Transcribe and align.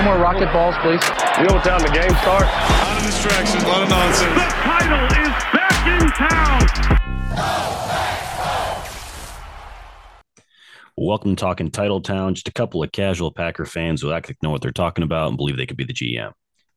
No 0.00 0.06
more 0.06 0.18
rocket 0.18 0.50
balls, 0.50 0.74
please. 0.78 1.02
You 1.36 1.44
know 1.44 1.56
what 1.56 1.62
time 1.62 1.82
the 1.82 1.90
game 1.90 2.08
starts? 2.22 2.48
A 2.48 2.84
lot 2.86 2.96
of 2.96 3.04
distractions, 3.04 3.62
a 3.62 3.68
lot 3.68 3.82
of 3.82 3.90
nonsense. 3.90 4.32
The 4.32 4.48
title 4.64 5.04
is 5.20 5.28
back 5.52 5.76
in 5.86 6.08
town. 6.16 6.60
Welcome 10.96 11.36
to 11.36 11.40
Talking 11.40 11.70
Title 11.70 12.00
Town. 12.00 12.34
Just 12.34 12.48
a 12.48 12.52
couple 12.52 12.82
of 12.82 12.90
casual 12.92 13.30
Packer 13.30 13.66
fans 13.66 14.00
who 14.00 14.10
actually 14.10 14.38
know 14.42 14.48
what 14.48 14.62
they're 14.62 14.70
talking 14.72 15.04
about 15.04 15.28
and 15.28 15.36
believe 15.36 15.58
they 15.58 15.66
could 15.66 15.76
be 15.76 15.84
the 15.84 15.92
GM. 15.92 16.32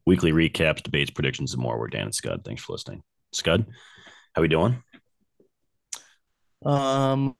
Weekly 0.05 0.34
recaps, 0.34 0.84
debates, 0.84 1.10
predictions, 1.10 1.54
and 1.54 1.64
more. 1.64 1.80
We're 1.80 1.88
Dan 1.88 2.02
and 2.02 2.14
Scud. 2.14 2.44
Thanks 2.44 2.62
for 2.62 2.74
listening. 2.74 3.04
Scud, 3.32 3.66
how 4.34 4.42
are 4.42 4.44
we 4.44 4.50
doing? 4.50 4.84
Um, 6.66 7.38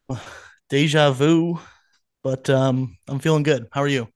deja 0.70 1.12
vu, 1.12 1.60
but 2.24 2.50
um, 2.50 2.98
I'm 3.10 3.20
feeling 3.20 3.44
good. 3.44 3.68
How 3.74 3.82
are 3.82 3.88
you? 3.90 4.13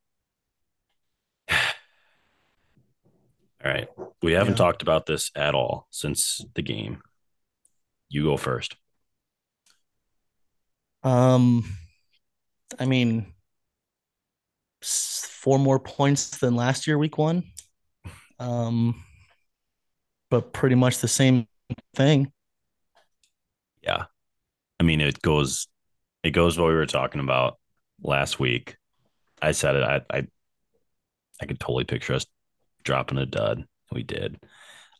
Right. 3.67 3.87
We 4.21 4.33
haven't 4.33 4.53
Yeah. 4.53 4.57
talked 4.57 4.81
about 4.81 5.05
this 5.05 5.31
at 5.35 5.55
all 5.55 5.87
since 5.91 6.43
the 6.55 6.61
game. 6.61 7.01
You 8.09 8.23
go 8.23 8.37
first. 8.37 8.75
Um, 11.03 11.63
I 12.79 12.85
mean, 12.85 13.33
four 14.81 15.59
more 15.59 15.79
points 15.79 16.37
than 16.39 16.55
last 16.55 16.87
year, 16.87 16.97
week 16.97 17.17
one. 17.17 17.43
Um, 18.39 19.03
but 20.29 20.53
pretty 20.53 20.75
much 20.75 20.99
the 20.99 21.07
same 21.07 21.47
thing. 21.95 22.31
Yeah. 23.81 24.05
I 24.79 24.83
mean, 24.83 25.01
it 25.01 25.21
goes 25.21 25.67
it 26.23 26.31
goes 26.31 26.57
what 26.57 26.67
we 26.67 26.73
were 26.75 26.85
talking 26.85 27.21
about 27.21 27.57
last 28.01 28.39
week. 28.39 28.77
I 29.41 29.51
said 29.51 29.75
it. 29.75 29.83
I 29.83 30.01
I, 30.09 30.27
I 31.41 31.45
could 31.45 31.59
totally 31.59 31.85
picture 31.85 32.13
us 32.13 32.25
dropping 32.87 33.19
a 33.19 33.25
dud. 33.27 33.65
We 33.91 34.03
did. 34.03 34.39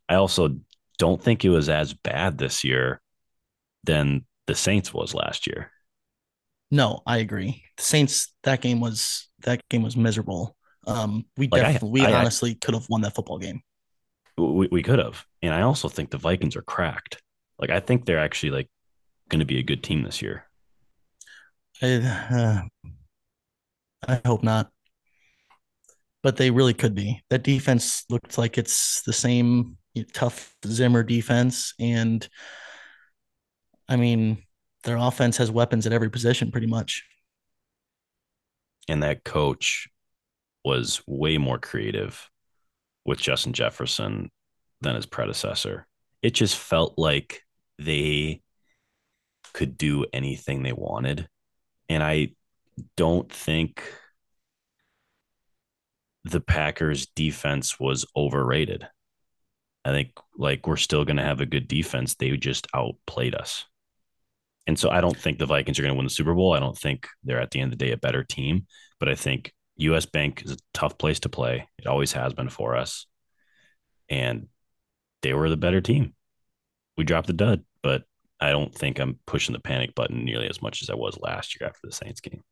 I 0.07 0.16
also 0.16 0.57
don't 0.99 1.21
think 1.21 1.43
it 1.43 1.49
was 1.49 1.69
as 1.69 1.93
bad 1.93 2.38
this 2.38 2.63
year 2.63 3.02
than 3.83 4.25
the 4.45 4.55
Saints 4.55 4.93
was 4.93 5.13
last 5.16 5.47
year. 5.47 5.71
No, 6.69 7.02
I 7.05 7.17
agree. 7.17 7.63
The 7.77 7.83
Saints 7.83 8.33
that 8.43 8.61
game 8.61 8.80
was 8.81 9.30
that 9.39 9.61
game 9.69 9.83
was 9.83 9.95
miserable. 9.95 10.55
Um, 10.85 11.25
we 11.38 11.47
Like, 11.52 11.63
definitely, 11.63 12.02
we 12.02 12.05
I- 12.05 12.11
I- 12.11 12.19
honestly 12.21 12.55
could 12.55 12.73
have 12.73 12.88
won 12.89 13.02
that 13.02 13.15
football 13.15 13.39
game. 13.39 13.61
We, 14.38 14.67
we 14.71 14.83
could 14.83 14.99
have. 14.99 15.25
And 15.41 15.53
I 15.53 15.61
also 15.61 15.89
think 15.89 16.11
the 16.11 16.17
Vikings 16.17 16.55
are 16.55 16.61
cracked. 16.61 17.21
Like 17.59 17.69
I 17.71 17.80
think 17.80 18.05
they're 18.05 18.19
actually 18.19 18.52
like 18.52 18.69
going 19.30 19.39
to 19.39 19.45
be 19.45 19.59
a 19.59 19.63
good 19.63 19.83
team 19.83 20.03
this 20.03 20.21
year. 20.21 20.45
I, 21.81 21.95
uh, 21.95 22.61
I 24.08 24.21
hope 24.25 24.43
not. 24.43 24.71
But 26.28 26.36
they 26.36 26.52
really 26.52 26.73
could 26.73 26.94
be. 26.94 27.22
That 27.30 27.44
defense 27.44 28.03
looked 28.09 28.38
like 28.38 28.58
it's 28.58 29.02
the 29.03 29.14
same 29.14 29.78
you 29.94 30.02
know, 30.02 30.09
tough 30.11 30.53
Zimmer 30.66 31.02
defense. 31.02 31.73
And 31.80 32.28
I 33.88 33.95
mean, 33.95 34.44
their 34.83 34.98
offense 34.98 35.38
has 35.38 35.50
weapons 35.50 35.88
at 35.88 35.94
every 35.94 36.09
position 36.09 36.52
pretty 36.52 36.67
much. 36.67 37.05
and 38.89 39.03
that 39.03 39.23
coach 39.23 39.88
was 40.66 41.02
way 41.08 41.38
more 41.38 41.59
creative 41.59 42.30
with 43.05 43.22
Justin 43.22 43.53
Jefferson 43.53 44.30
than 44.81 44.95
his 44.95 45.05
predecessor. 45.05 45.88
It 46.22 46.33
just 46.33 46.58
felt 46.58 46.95
like 46.98 47.44
they 47.80 48.42
could 49.53 49.78
do 49.78 50.03
anything 50.11 50.64
they 50.64 50.73
wanted. 50.73 51.30
And 51.88 52.03
I 52.03 52.31
don't 52.98 53.31
think 53.31 53.81
the 56.30 56.42
Packers 56.42 57.08
defense 57.08 57.80
was 57.80 58.05
overrated. 58.15 58.88
I 59.86 59.92
think 59.92 60.11
like 60.38 60.67
we're 60.67 60.77
still 60.77 61.05
going 61.05 61.17
to 61.17 61.23
have 61.23 61.42
a 61.42 61.45
good 61.45 61.67
defense. 61.67 62.15
They 62.15 62.36
just 62.38 62.67
outplayed 62.73 63.36
us. 63.36 63.65
And 64.66 64.77
so 64.77 64.89
I 64.89 64.99
don't 64.99 65.17
think 65.17 65.39
the 65.39 65.45
Vikings 65.45 65.80
are 65.80 65.82
going 65.82 65.93
to 65.93 65.98
win 65.98 66.05
the 66.05 66.10
Super 66.10 66.33
Bowl. 66.33 66.54
I 66.54 66.60
don't 66.60 66.77
think 66.77 67.08
they're 67.23 67.39
at 67.39 67.52
the 67.52 67.61
end 67.61 67.71
of 67.71 67.80
the 67.80 67.86
day 67.86 67.93
a 67.93 67.98
better 67.98 68.23
team 68.23 68.66
but 68.99 69.10
I 69.10 69.16
think 69.16 69.54
US 69.77 70.05
Bank 70.05 70.43
is 70.45 70.52
a 70.52 70.58
tough 70.73 70.98
place 70.98 71.20
to 71.21 71.30
play. 71.30 71.67
It 71.77 71.87
always 71.87 72.14
has 72.14 72.33
been 72.33 72.49
for 72.49 72.76
us. 72.76 73.05
And 74.10 74.48
they 75.21 75.33
were 75.33 75.49
the 75.49 75.58
better 75.58 75.82
team. 75.82 76.14
We 76.98 77.04
dropped 77.04 77.27
the 77.27 77.33
dud, 77.33 77.64
but 77.83 78.04
I 78.39 78.52
don't 78.52 78.73
think 78.73 78.99
I'm 78.99 79.20
pushing 79.26 79.54
the 79.54 79.60
panic 79.60 79.93
button 79.93 80.23
nearly 80.23 80.48
as 80.48 80.61
much 80.61 80.82
as 80.82 80.89
I 80.89 80.95
was 80.95 81.17
last 81.20 81.60
year 81.60 81.67
after 81.67 81.82
the 81.83 81.92
Saints 81.92 82.21
game. 82.21 82.43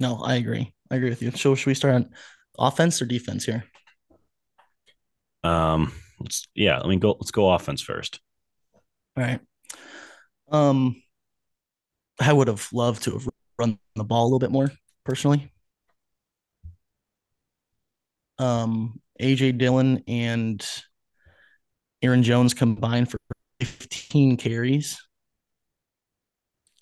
No, 0.00 0.16
I 0.24 0.36
agree. 0.36 0.72
I 0.90 0.96
agree 0.96 1.10
with 1.10 1.22
you. 1.22 1.30
So 1.32 1.54
should 1.54 1.66
we 1.66 1.74
start 1.74 1.94
on 1.94 2.10
offense 2.58 3.00
or 3.02 3.06
defense 3.06 3.44
here? 3.44 3.64
Um, 5.44 5.92
let's 6.20 6.46
yeah, 6.54 6.78
let 6.78 6.88
me 6.88 6.96
go. 6.96 7.12
Let's 7.12 7.30
go 7.30 7.50
offense 7.50 7.80
first. 7.82 8.20
All 9.16 9.24
right. 9.24 9.40
Um, 10.50 11.02
I 12.20 12.32
would 12.32 12.48
have 12.48 12.68
loved 12.72 13.04
to 13.04 13.12
have 13.12 13.28
run 13.58 13.78
the 13.94 14.04
ball 14.04 14.24
a 14.24 14.26
little 14.26 14.38
bit 14.38 14.50
more 14.50 14.70
personally. 15.04 15.50
Um, 18.38 19.00
AJ 19.20 19.58
Dillon 19.58 20.02
and 20.08 20.64
Aaron 22.02 22.22
Jones 22.22 22.54
combined 22.54 23.10
for 23.10 23.18
15 23.60 24.36
carries. 24.36 25.00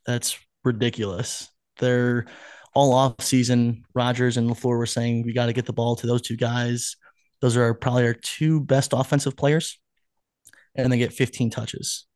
That's 0.07 0.39
ridiculous. 0.65 1.51
They're 1.79 2.27
all 2.75 2.93
off 2.93 3.21
season. 3.21 3.85
Rodgers 3.95 4.37
and 4.37 4.49
LaFleur 4.49 4.79
were 4.79 4.87
saying 4.87 5.23
we 5.25 5.33
got 5.33 5.47
to 5.47 5.53
get 5.53 5.67
the 5.67 5.73
ball 5.73 5.97
to 5.97 6.07
those 6.07 6.23
two 6.23 6.37
guys. 6.37 6.97
Those 7.41 7.57
are 7.57 7.75
probably 7.75 8.07
our 8.07 8.15
two 8.15 8.61
best 8.61 8.93
offensive 8.93 9.37
players, 9.37 9.79
and 10.75 10.93
they 10.93 10.99
get 10.99 11.13
15 11.13 11.51
touches. 11.51 12.07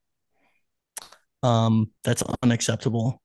Um, 1.43 1.91
that's 2.05 2.23
unacceptable, 2.43 3.21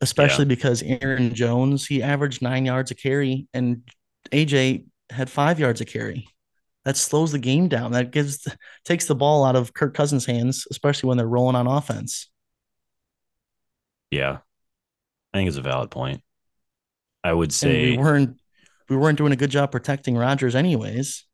especially 0.00 0.46
because 0.46 0.82
Aaron 0.82 1.34
Jones 1.34 1.86
he 1.86 2.02
averaged 2.02 2.42
nine 2.42 2.64
yards 2.64 2.90
a 2.90 2.94
carry, 2.94 3.46
and 3.52 3.82
AJ 4.32 4.84
had 5.10 5.30
five 5.30 5.58
yards 5.58 5.80
a 5.80 5.84
carry. 5.84 6.26
That 6.84 6.98
slows 6.98 7.32
the 7.32 7.38
game 7.38 7.68
down. 7.68 7.92
That 7.92 8.10
gives 8.10 8.46
takes 8.84 9.06
the 9.06 9.14
ball 9.14 9.44
out 9.44 9.56
of 9.56 9.72
Kirk 9.72 9.94
Cousins' 9.94 10.26
hands, 10.26 10.66
especially 10.70 11.08
when 11.08 11.16
they're 11.16 11.26
rolling 11.26 11.56
on 11.56 11.66
offense. 11.66 12.30
Yeah. 14.10 14.38
I 15.34 15.38
think 15.38 15.48
it's 15.48 15.58
a 15.58 15.62
valid 15.62 15.90
point. 15.90 16.22
I 17.24 17.32
would 17.32 17.52
And 17.62 17.80
say 17.80 17.80
we 17.80 17.90
weren't 17.90 18.38
we 18.88 18.96
weren't 18.96 19.18
doing 19.18 19.32
a 19.32 19.36
good 19.36 19.50
job 19.50 19.72
protecting 19.72 20.16
Rodgers, 20.16 20.54
anyways. 20.54 21.24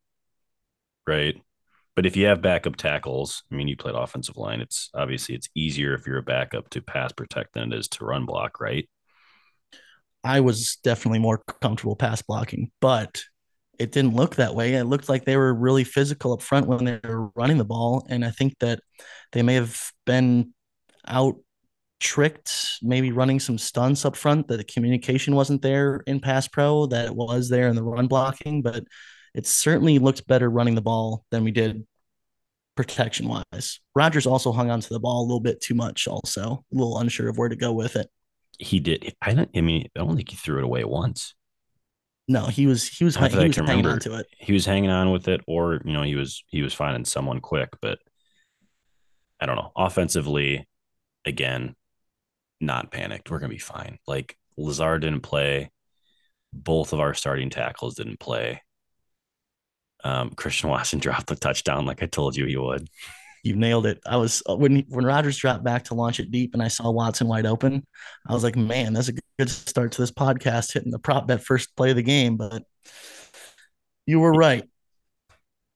right. 1.07 1.35
But 1.95 2.05
if 2.07 2.17
you 2.17 2.25
have 2.27 2.41
backup 2.41 2.77
tackles, 2.77 3.43
I 3.51 3.55
mean, 3.55 3.67
you 3.67 3.77
played 3.77 3.95
offensive 3.95 4.37
line. 4.37 4.61
It's 4.61 4.89
obviously 4.95 5.35
it's 5.35 5.49
easier 5.55 5.93
if 5.93 6.07
you're 6.07 6.17
a 6.19 6.23
backup 6.23 6.69
to 6.71 6.81
pass 6.81 7.11
protect 7.11 7.53
than 7.53 7.71
it 7.73 7.77
is 7.79 7.87
to 7.89 8.05
run 8.05 8.25
block, 8.25 8.61
right? 8.61 8.89
I 10.23 10.39
was 10.41 10.77
definitely 10.83 11.19
more 11.19 11.41
comfortable 11.61 11.95
pass 11.95 12.21
blocking, 12.21 12.71
but 12.79 13.21
it 13.79 13.91
didn't 13.91 14.15
look 14.15 14.35
that 14.35 14.53
way. 14.55 14.75
It 14.75 14.83
looked 14.83 15.09
like 15.09 15.25
they 15.25 15.37
were 15.37 15.53
really 15.53 15.83
physical 15.83 16.33
up 16.33 16.41
front 16.41 16.67
when 16.67 16.85
they 16.85 16.99
were 17.03 17.29
running 17.35 17.57
the 17.57 17.65
ball. 17.65 18.05
And 18.09 18.23
I 18.23 18.29
think 18.29 18.57
that 18.59 18.81
they 19.31 19.41
may 19.41 19.55
have 19.55 19.79
been 20.05 20.53
out 21.07 21.37
tricked, 22.01 22.79
maybe 22.81 23.11
running 23.11 23.39
some 23.39 23.57
stunts 23.57 24.03
up 24.03 24.15
front, 24.15 24.47
that 24.47 24.57
the 24.57 24.63
communication 24.63 25.35
wasn't 25.35 25.61
there 25.61 26.03
in 26.07 26.19
pass 26.19 26.47
pro, 26.47 26.87
that 26.87 27.05
it 27.05 27.15
was 27.15 27.47
there 27.47 27.67
in 27.67 27.75
the 27.75 27.83
run 27.83 28.07
blocking, 28.07 28.61
but 28.61 28.83
it 29.33 29.47
certainly 29.47 29.99
looked 29.99 30.27
better 30.27 30.49
running 30.49 30.75
the 30.75 30.81
ball 30.81 31.23
than 31.31 31.43
we 31.43 31.51
did 31.51 31.85
protection 32.75 33.27
wise. 33.27 33.79
Rodgers 33.95 34.25
also 34.25 34.51
hung 34.51 34.69
onto 34.69 34.89
the 34.89 34.99
ball 34.99 35.21
a 35.21 35.27
little 35.27 35.39
bit 35.39 35.61
too 35.61 35.75
much, 35.75 36.07
also, 36.07 36.65
a 36.71 36.75
little 36.75 36.97
unsure 36.97 37.29
of 37.29 37.37
where 37.37 37.49
to 37.49 37.55
go 37.55 37.71
with 37.71 37.95
it. 37.95 38.09
He 38.59 38.79
did. 38.79 39.15
I 39.21 39.33
don't. 39.33 39.49
I 39.55 39.61
mean, 39.61 39.87
I 39.95 39.99
don't 39.99 40.15
think 40.15 40.29
he 40.29 40.35
threw 40.35 40.57
it 40.57 40.63
away 40.63 40.83
once. 40.83 41.33
No, 42.27 42.45
he 42.45 42.67
was 42.67 42.87
he 42.87 43.03
was 43.03 43.15
he 43.15 43.23
was 43.23 43.33
hanging 43.33 43.51
remember. 43.51 43.91
on 43.91 43.99
to 43.99 44.15
it. 44.15 44.27
He 44.37 44.53
was 44.53 44.65
hanging 44.65 44.89
on 44.89 45.11
with 45.11 45.27
it, 45.27 45.41
or 45.47 45.81
you 45.83 45.93
know, 45.93 46.03
he 46.03 46.15
was 46.15 46.43
he 46.47 46.61
was 46.61 46.73
finding 46.73 47.05
someone 47.05 47.39
quick. 47.39 47.69
But 47.81 47.99
I 49.39 49.47
don't 49.47 49.55
know. 49.55 49.71
Offensively, 49.75 50.67
again, 51.25 51.75
not 52.61 52.91
panicked. 52.91 53.29
We're 53.29 53.39
gonna 53.39 53.49
be 53.49 53.57
fine. 53.57 53.97
Like 54.07 54.37
Lazard 54.57 55.01
didn't 55.01 55.21
play. 55.21 55.71
Both 56.53 56.93
of 56.93 56.99
our 56.99 57.13
starting 57.13 57.49
tackles 57.49 57.95
didn't 57.95 58.19
play. 58.19 58.61
Um, 60.03 60.31
Christian 60.31 60.69
Watson 60.69 60.99
dropped 60.99 61.27
the 61.27 61.35
touchdown 61.35 61.85
like 61.85 62.03
I 62.03 62.07
told 62.07 62.35
you 62.35 62.45
he 62.45 62.57
would. 62.57 62.87
You 63.43 63.55
nailed 63.55 63.87
it. 63.87 63.99
I 64.05 64.17
was 64.17 64.43
uh, 64.47 64.55
when 64.55 64.85
when 64.89 65.05
Rodgers 65.05 65.37
dropped 65.37 65.63
back 65.63 65.85
to 65.85 65.95
launch 65.95 66.19
it 66.19 66.29
deep, 66.29 66.53
and 66.53 66.61
I 66.61 66.67
saw 66.67 66.91
Watson 66.91 67.27
wide 67.27 67.47
open. 67.47 67.85
I 68.27 68.33
was 68.33 68.43
like, 68.43 68.55
man, 68.55 68.93
that's 68.93 69.09
a 69.09 69.15
good 69.39 69.49
start 69.49 69.93
to 69.93 70.01
this 70.01 70.11
podcast, 70.11 70.73
hitting 70.73 70.91
the 70.91 70.99
prop 70.99 71.27
bet 71.27 71.43
first 71.43 71.75
play 71.75 71.89
of 71.89 71.95
the 71.95 72.03
game. 72.03 72.37
But 72.37 72.63
you 74.05 74.19
were 74.19 74.31
right. 74.31 74.63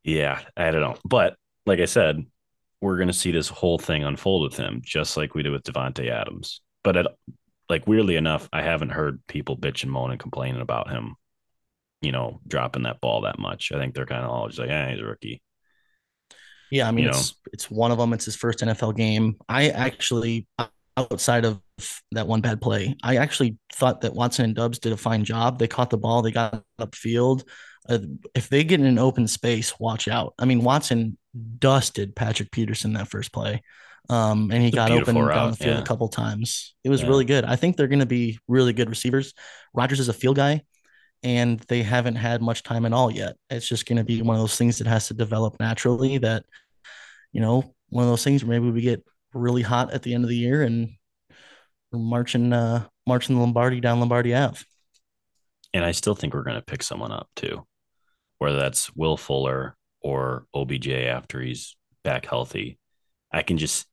Yeah, 0.03 0.41
I 0.55 0.69
don't 0.69 0.81
know. 0.81 0.97
But 1.03 1.35
like 1.65 1.79
I 1.79 1.85
said, 1.85 2.23
we're 2.81 2.97
going 2.97 3.07
to 3.07 3.13
see 3.13 3.31
this 3.31 3.49
whole 3.49 3.79
thing 3.79 4.03
unfold 4.03 4.43
with 4.43 4.57
him, 4.57 4.81
just 4.83 5.17
like 5.17 5.33
we 5.33 5.41
did 5.41 5.51
with 5.51 5.63
Davante 5.63 6.09
Adams. 6.11 6.61
But 6.85 6.95
it, 6.95 7.07
like 7.69 7.85
weirdly 7.85 8.15
enough, 8.15 8.47
I 8.53 8.61
haven't 8.61 8.91
heard 8.91 9.21
people 9.27 9.57
bitch 9.57 9.83
and 9.83 9.91
moan 9.91 10.11
and 10.11 10.19
complaining 10.19 10.61
about 10.61 10.89
him 10.89 11.17
you 12.05 12.11
know, 12.11 12.39
dropping 12.47 12.83
that 12.83 13.01
ball 13.01 13.21
that 13.21 13.39
much. 13.39 13.71
I 13.73 13.79
think 13.79 13.95
they're 13.95 14.05
kind 14.05 14.23
of 14.23 14.29
all 14.29 14.47
just 14.47 14.59
like, 14.59 14.69
yeah, 14.69 14.91
he's 14.91 15.01
a 15.01 15.05
rookie. 15.05 15.41
Yeah, 16.71 16.87
I 16.87 16.91
mean 16.91 17.05
You 17.05 17.09
it's 17.09 17.35
it's 17.51 17.71
one 17.71 17.91
of 17.91 17.97
them. 17.97 18.13
It's 18.13 18.25
his 18.25 18.35
first 18.35 18.59
NFL 18.59 18.95
game. 18.95 19.37
I 19.49 19.69
actually 19.69 20.47
outside 20.97 21.45
of 21.45 21.59
that 22.11 22.27
one 22.27 22.41
bad 22.41 22.61
play, 22.61 22.95
I 23.03 23.17
actually 23.17 23.57
thought 23.73 24.01
that 24.01 24.13
Watson 24.13 24.45
and 24.45 24.55
Doubs 24.55 24.79
did 24.79 24.93
a 24.93 24.97
fine 24.97 25.23
job. 25.23 25.59
They 25.59 25.67
caught 25.67 25.89
the 25.89 25.97
ball, 25.97 26.21
they 26.21 26.31
got 26.31 26.63
upfield. 26.79 27.43
Uh, 27.87 27.99
if 28.33 28.49
they 28.49 28.63
get 28.63 28.79
in 28.79 28.85
an 28.85 28.97
open 28.97 29.27
space, 29.27 29.79
watch 29.79 30.07
out. 30.07 30.33
I 30.39 30.45
mean, 30.45 30.63
Watson 30.63 31.17
dusted 31.59 32.15
Patrick 32.15 32.49
Peterson 32.49 32.93
that 32.93 33.09
first 33.09 33.31
play. 33.31 33.61
Um, 34.09 34.51
and 34.51 34.61
he 34.61 34.71
got 34.71 34.91
open 34.91 35.15
beautiful 35.15 35.27
down 35.33 35.51
the 35.51 35.57
field 35.57 35.75
yeah. 35.75 35.81
a 35.81 35.85
couple 35.85 36.07
times. 36.09 36.75
It 36.83 36.89
was 36.89 37.01
Yeah. 37.01 37.07
really 37.07 37.25
good. 37.25 37.45
I 37.45 37.55
think 37.55 37.75
they're 37.75 37.87
going 37.87 37.99
to 37.99 38.05
be 38.05 38.39
really 38.47 38.73
good 38.73 38.89
receivers. 38.89 39.33
Rodgers 39.73 39.99
is 39.99 40.09
a 40.09 40.13
field 40.13 40.35
guy, 40.35 40.63
and 41.23 41.59
they 41.67 41.81
haven't 41.83 42.15
had 42.15 42.41
much 42.41 42.63
time 42.63 42.85
at 42.85 42.93
all 42.93 43.11
yet. 43.11 43.35
It's 43.49 43.67
just 43.67 43.85
going 43.85 43.97
to 43.97 44.03
be 44.03 44.21
one 44.21 44.35
of 44.35 44.41
those 44.41 44.57
things 44.57 44.77
that 44.77 44.87
has 44.87 45.07
to 45.07 45.13
develop 45.13 45.59
naturally. 45.59 46.17
That 46.17 46.45
you 47.31 47.41
know, 47.41 47.75
one 47.89 48.03
of 48.03 48.09
those 48.09 48.23
things 48.23 48.43
where 48.43 48.59
maybe 48.59 48.71
we 48.71 48.81
get 48.81 49.03
really 49.33 49.61
hot 49.61 49.93
at 49.93 50.03
the 50.03 50.13
end 50.13 50.23
of 50.23 50.29
the 50.29 50.37
year 50.37 50.61
and 50.61 50.89
we're 51.91 51.99
marching, 51.99 52.53
uh, 52.53 52.85
marching 53.05 53.37
Lombardi 53.37 53.81
down 53.81 53.99
Lombardi 53.99 54.33
Ave. 54.33 54.63
And 55.73 55.83
I 55.83 55.91
still 55.91 56.15
think 56.15 56.33
we're 56.33 56.43
going 56.43 56.55
to 56.55 56.61
pick 56.61 56.81
someone 56.81 57.11
up 57.11 57.27
too, 57.35 57.65
whether 58.37 58.57
that's 58.57 58.95
Will 58.95 59.17
Fuller 59.17 59.75
or 60.01 60.45
OBJ 60.53 60.87
after 60.89 61.41
he's 61.41 61.75
back 62.05 62.25
healthy. 62.25 62.79
I 63.31 63.41
can 63.41 63.57
just, 63.57 63.85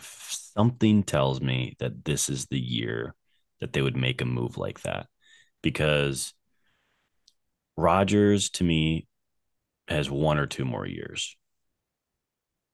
something 0.00 1.02
tells 1.02 1.40
me 1.40 1.76
that 1.78 2.04
this 2.04 2.28
is 2.28 2.46
the 2.46 2.58
year 2.58 3.14
that 3.60 3.72
they 3.72 3.82
would 3.82 3.96
make 3.96 4.20
a 4.20 4.24
move 4.24 4.56
like 4.56 4.80
that 4.82 5.06
because 5.62 6.32
Rodgers 7.76 8.50
to 8.50 8.64
me 8.64 9.06
has 9.88 10.10
one 10.10 10.38
or 10.38 10.46
two 10.46 10.64
more 10.64 10.86
years. 10.86 11.36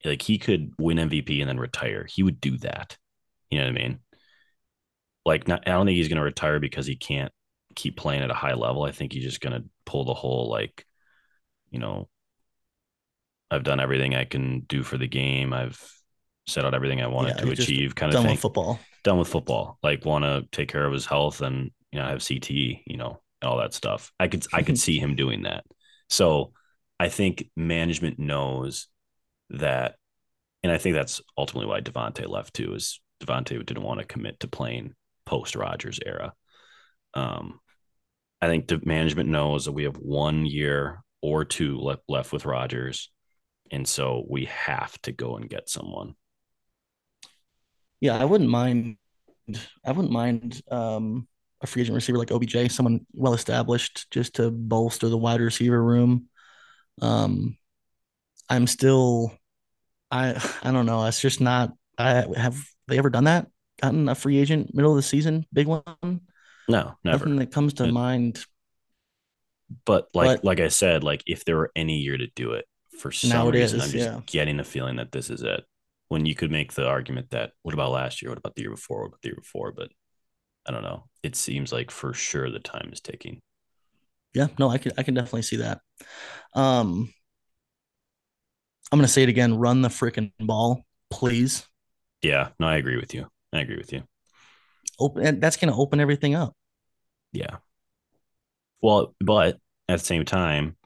Like 0.04 0.22
he 0.22 0.38
could 0.38 0.72
win 0.78 0.98
MVP 0.98 1.40
and 1.40 1.48
then 1.48 1.58
retire. 1.58 2.06
He 2.08 2.22
would 2.22 2.40
do 2.40 2.58
that. 2.58 2.96
You 3.50 3.58
know 3.58 3.66
what 3.66 3.78
I 3.78 3.82
mean? 3.82 3.98
Like, 5.24 5.48
not, 5.48 5.66
I 5.66 5.72
don't 5.72 5.86
think 5.86 5.96
he's 5.96 6.08
going 6.08 6.18
to 6.18 6.24
retire 6.24 6.60
because 6.60 6.86
he 6.86 6.96
can't 6.96 7.32
keep 7.74 7.96
playing 7.96 8.22
at 8.22 8.30
a 8.30 8.34
high 8.34 8.54
level. 8.54 8.82
I 8.82 8.92
think 8.92 9.12
he's 9.12 9.24
just 9.24 9.40
going 9.40 9.54
to 9.54 9.68
pull 9.86 10.04
the 10.04 10.14
whole 10.14 10.50
like, 10.50 10.84
you 11.70 11.78
know, 11.78 12.08
I've 13.50 13.62
done 13.62 13.80
everything 13.80 14.14
I 14.14 14.24
can 14.24 14.60
do 14.60 14.82
for 14.82 14.98
the 14.98 15.06
game. 15.06 15.52
I've 15.52 15.80
set 16.46 16.64
out 16.64 16.74
everything 16.74 17.00
I 17.00 17.06
wanted 17.06 17.36
Yeah, 17.36 17.44
to 17.44 17.50
achieve, 17.50 17.94
kind 17.94 18.10
of 18.10 18.14
Done 18.14 18.24
thing. 18.24 18.32
with 18.32 18.40
football. 18.40 18.80
Done 19.02 19.18
with 19.18 19.28
football. 19.28 19.78
Like, 19.82 20.04
want 20.04 20.24
to 20.24 20.46
take 20.52 20.68
care 20.68 20.84
of 20.86 20.92
his 20.92 21.06
health 21.06 21.40
and 21.40 21.70
you 21.92 21.98
know 22.00 22.06
have 22.06 22.22
CTE, 22.22 22.82
you 22.86 22.96
know, 22.96 23.20
all 23.42 23.58
that 23.58 23.74
stuff. 23.74 24.12
I 24.18 24.28
could 24.28 24.46
I 24.52 24.62
could 24.62 24.78
see 24.86 24.98
him 24.98 25.16
doing 25.16 25.42
that. 25.42 25.64
So 26.08 26.52
I 27.00 27.08
think 27.08 27.50
management 27.56 28.18
knows 28.18 28.88
that, 29.50 29.96
and 30.62 30.72
I 30.72 30.78
think 30.78 30.94
that's 30.94 31.20
ultimately 31.36 31.68
why 31.68 31.80
Davante 31.80 32.28
left 32.28 32.54
too. 32.54 32.74
Is 32.74 33.00
Davante 33.22 33.64
didn't 33.64 33.82
want 33.82 34.00
to 34.00 34.06
commit 34.06 34.40
to 34.40 34.48
playing 34.48 34.94
post 35.26 35.56
Rodgers 35.56 35.98
era. 36.04 36.32
Um, 37.14 37.60
I 38.40 38.48
think 38.48 38.68
the 38.68 38.80
management 38.84 39.28
knows 39.28 39.64
that 39.64 39.72
we 39.72 39.84
have 39.84 39.96
one 39.96 40.44
year 40.46 41.02
or 41.22 41.44
two 41.44 41.78
left 41.78 42.02
left 42.08 42.32
with 42.32 42.44
Rodgers, 42.44 43.10
and 43.70 43.86
so 43.88 44.24
we 44.28 44.46
have 44.46 45.00
to 45.02 45.12
go 45.12 45.36
and 45.36 45.48
get 45.48 45.68
someone. 45.68 46.14
Yeah, 48.04 48.18
I 48.18 48.26
wouldn't 48.26 48.50
mind. 48.50 48.98
I 49.82 49.92
wouldn't 49.92 50.12
mind 50.12 50.60
um, 50.70 51.26
a 51.62 51.66
free 51.66 51.80
agent 51.80 51.94
receiver 51.94 52.18
like 52.18 52.30
OBJ, 52.30 52.70
someone 52.70 53.06
well 53.14 53.32
established, 53.32 54.10
just 54.10 54.34
to 54.34 54.50
bolster 54.50 55.08
the 55.08 55.16
wide 55.16 55.40
receiver 55.40 55.82
room. 55.82 56.28
Um, 57.00 57.56
I'm 58.46 58.66
still, 58.66 59.32
I 60.10 60.34
I 60.62 60.70
don't 60.70 60.84
know. 60.84 61.06
It's 61.06 61.22
just 61.22 61.40
not. 61.40 61.72
I 61.96 62.26
have 62.36 62.62
they 62.88 62.98
ever 62.98 63.08
done 63.08 63.24
that? 63.24 63.46
Gotten 63.80 64.06
a 64.10 64.14
free 64.14 64.36
agent 64.36 64.74
middle 64.74 64.90
of 64.92 64.96
the 64.96 65.02
season, 65.02 65.46
big 65.50 65.66
one. 65.66 65.82
No, 66.68 66.98
never. 67.04 67.24
Nothing 67.24 67.36
that 67.36 67.52
comes 67.52 67.72
to 67.74 67.84
It- 67.84 67.92
mind. 67.92 68.44
But 69.86 70.08
like 70.12 70.26
But- 70.26 70.44
like 70.44 70.60
I 70.60 70.68
said, 70.68 71.02
like 71.04 71.22
if 71.26 71.46
there 71.46 71.56
were 71.56 71.72
any 71.74 72.00
year 72.00 72.18
to 72.18 72.26
do 72.36 72.52
it, 72.52 72.66
for 72.98 73.10
some 73.10 73.48
reason, 73.48 73.80
is, 73.80 73.86
I'm 73.86 73.90
just 73.92 74.10
yeah. 74.10 74.20
getting 74.26 74.60
a 74.60 74.64
feeling 74.64 74.96
that 74.96 75.10
this 75.10 75.30
is 75.30 75.42
it. 75.42 75.64
When 76.14 76.26
you 76.26 76.36
could 76.36 76.52
make 76.52 76.74
the 76.74 76.86
argument 76.86 77.30
that 77.30 77.54
what 77.62 77.74
about 77.74 77.90
last 77.90 78.22
year? 78.22 78.30
What 78.30 78.38
about 78.38 78.54
the 78.54 78.62
year 78.62 78.70
before? 78.70 79.00
What 79.00 79.08
about 79.08 79.22
the 79.22 79.30
year 79.30 79.34
before? 79.34 79.72
But 79.72 79.90
I 80.64 80.70
don't 80.70 80.84
know. 80.84 81.06
It 81.24 81.34
seems 81.34 81.72
like 81.72 81.90
for 81.90 82.14
sure 82.14 82.48
the 82.50 82.60
time 82.60 82.90
is 82.92 83.00
ticking. 83.00 83.42
Yeah, 84.32 84.46
no, 84.56 84.68
I 84.70 84.78
can 84.78 84.92
I 84.96 85.02
can 85.02 85.14
definitely 85.14 85.42
see 85.42 85.56
that. 85.56 85.80
Um, 86.54 87.12
I'm 88.92 88.98
gonna 89.00 89.08
say 89.08 89.24
it 89.24 89.28
again. 89.28 89.56
Run 89.58 89.82
the 89.82 89.88
freaking 89.88 90.30
ball, 90.38 90.84
please. 91.10 91.66
Yeah, 92.22 92.50
no, 92.60 92.68
I 92.68 92.76
agree 92.76 92.96
with 92.96 93.12
you. 93.12 93.26
I 93.52 93.58
agree 93.62 93.76
with 93.76 93.92
you. 93.92 94.04
Open. 95.00 95.26
and 95.26 95.40
That's 95.42 95.56
gonna 95.56 95.76
open 95.76 95.98
everything 95.98 96.36
up. 96.36 96.54
Yeah. 97.32 97.56
Well, 98.80 99.16
but 99.18 99.58
at 99.88 99.98
the 99.98 100.04
same 100.04 100.24
time, 100.24 100.76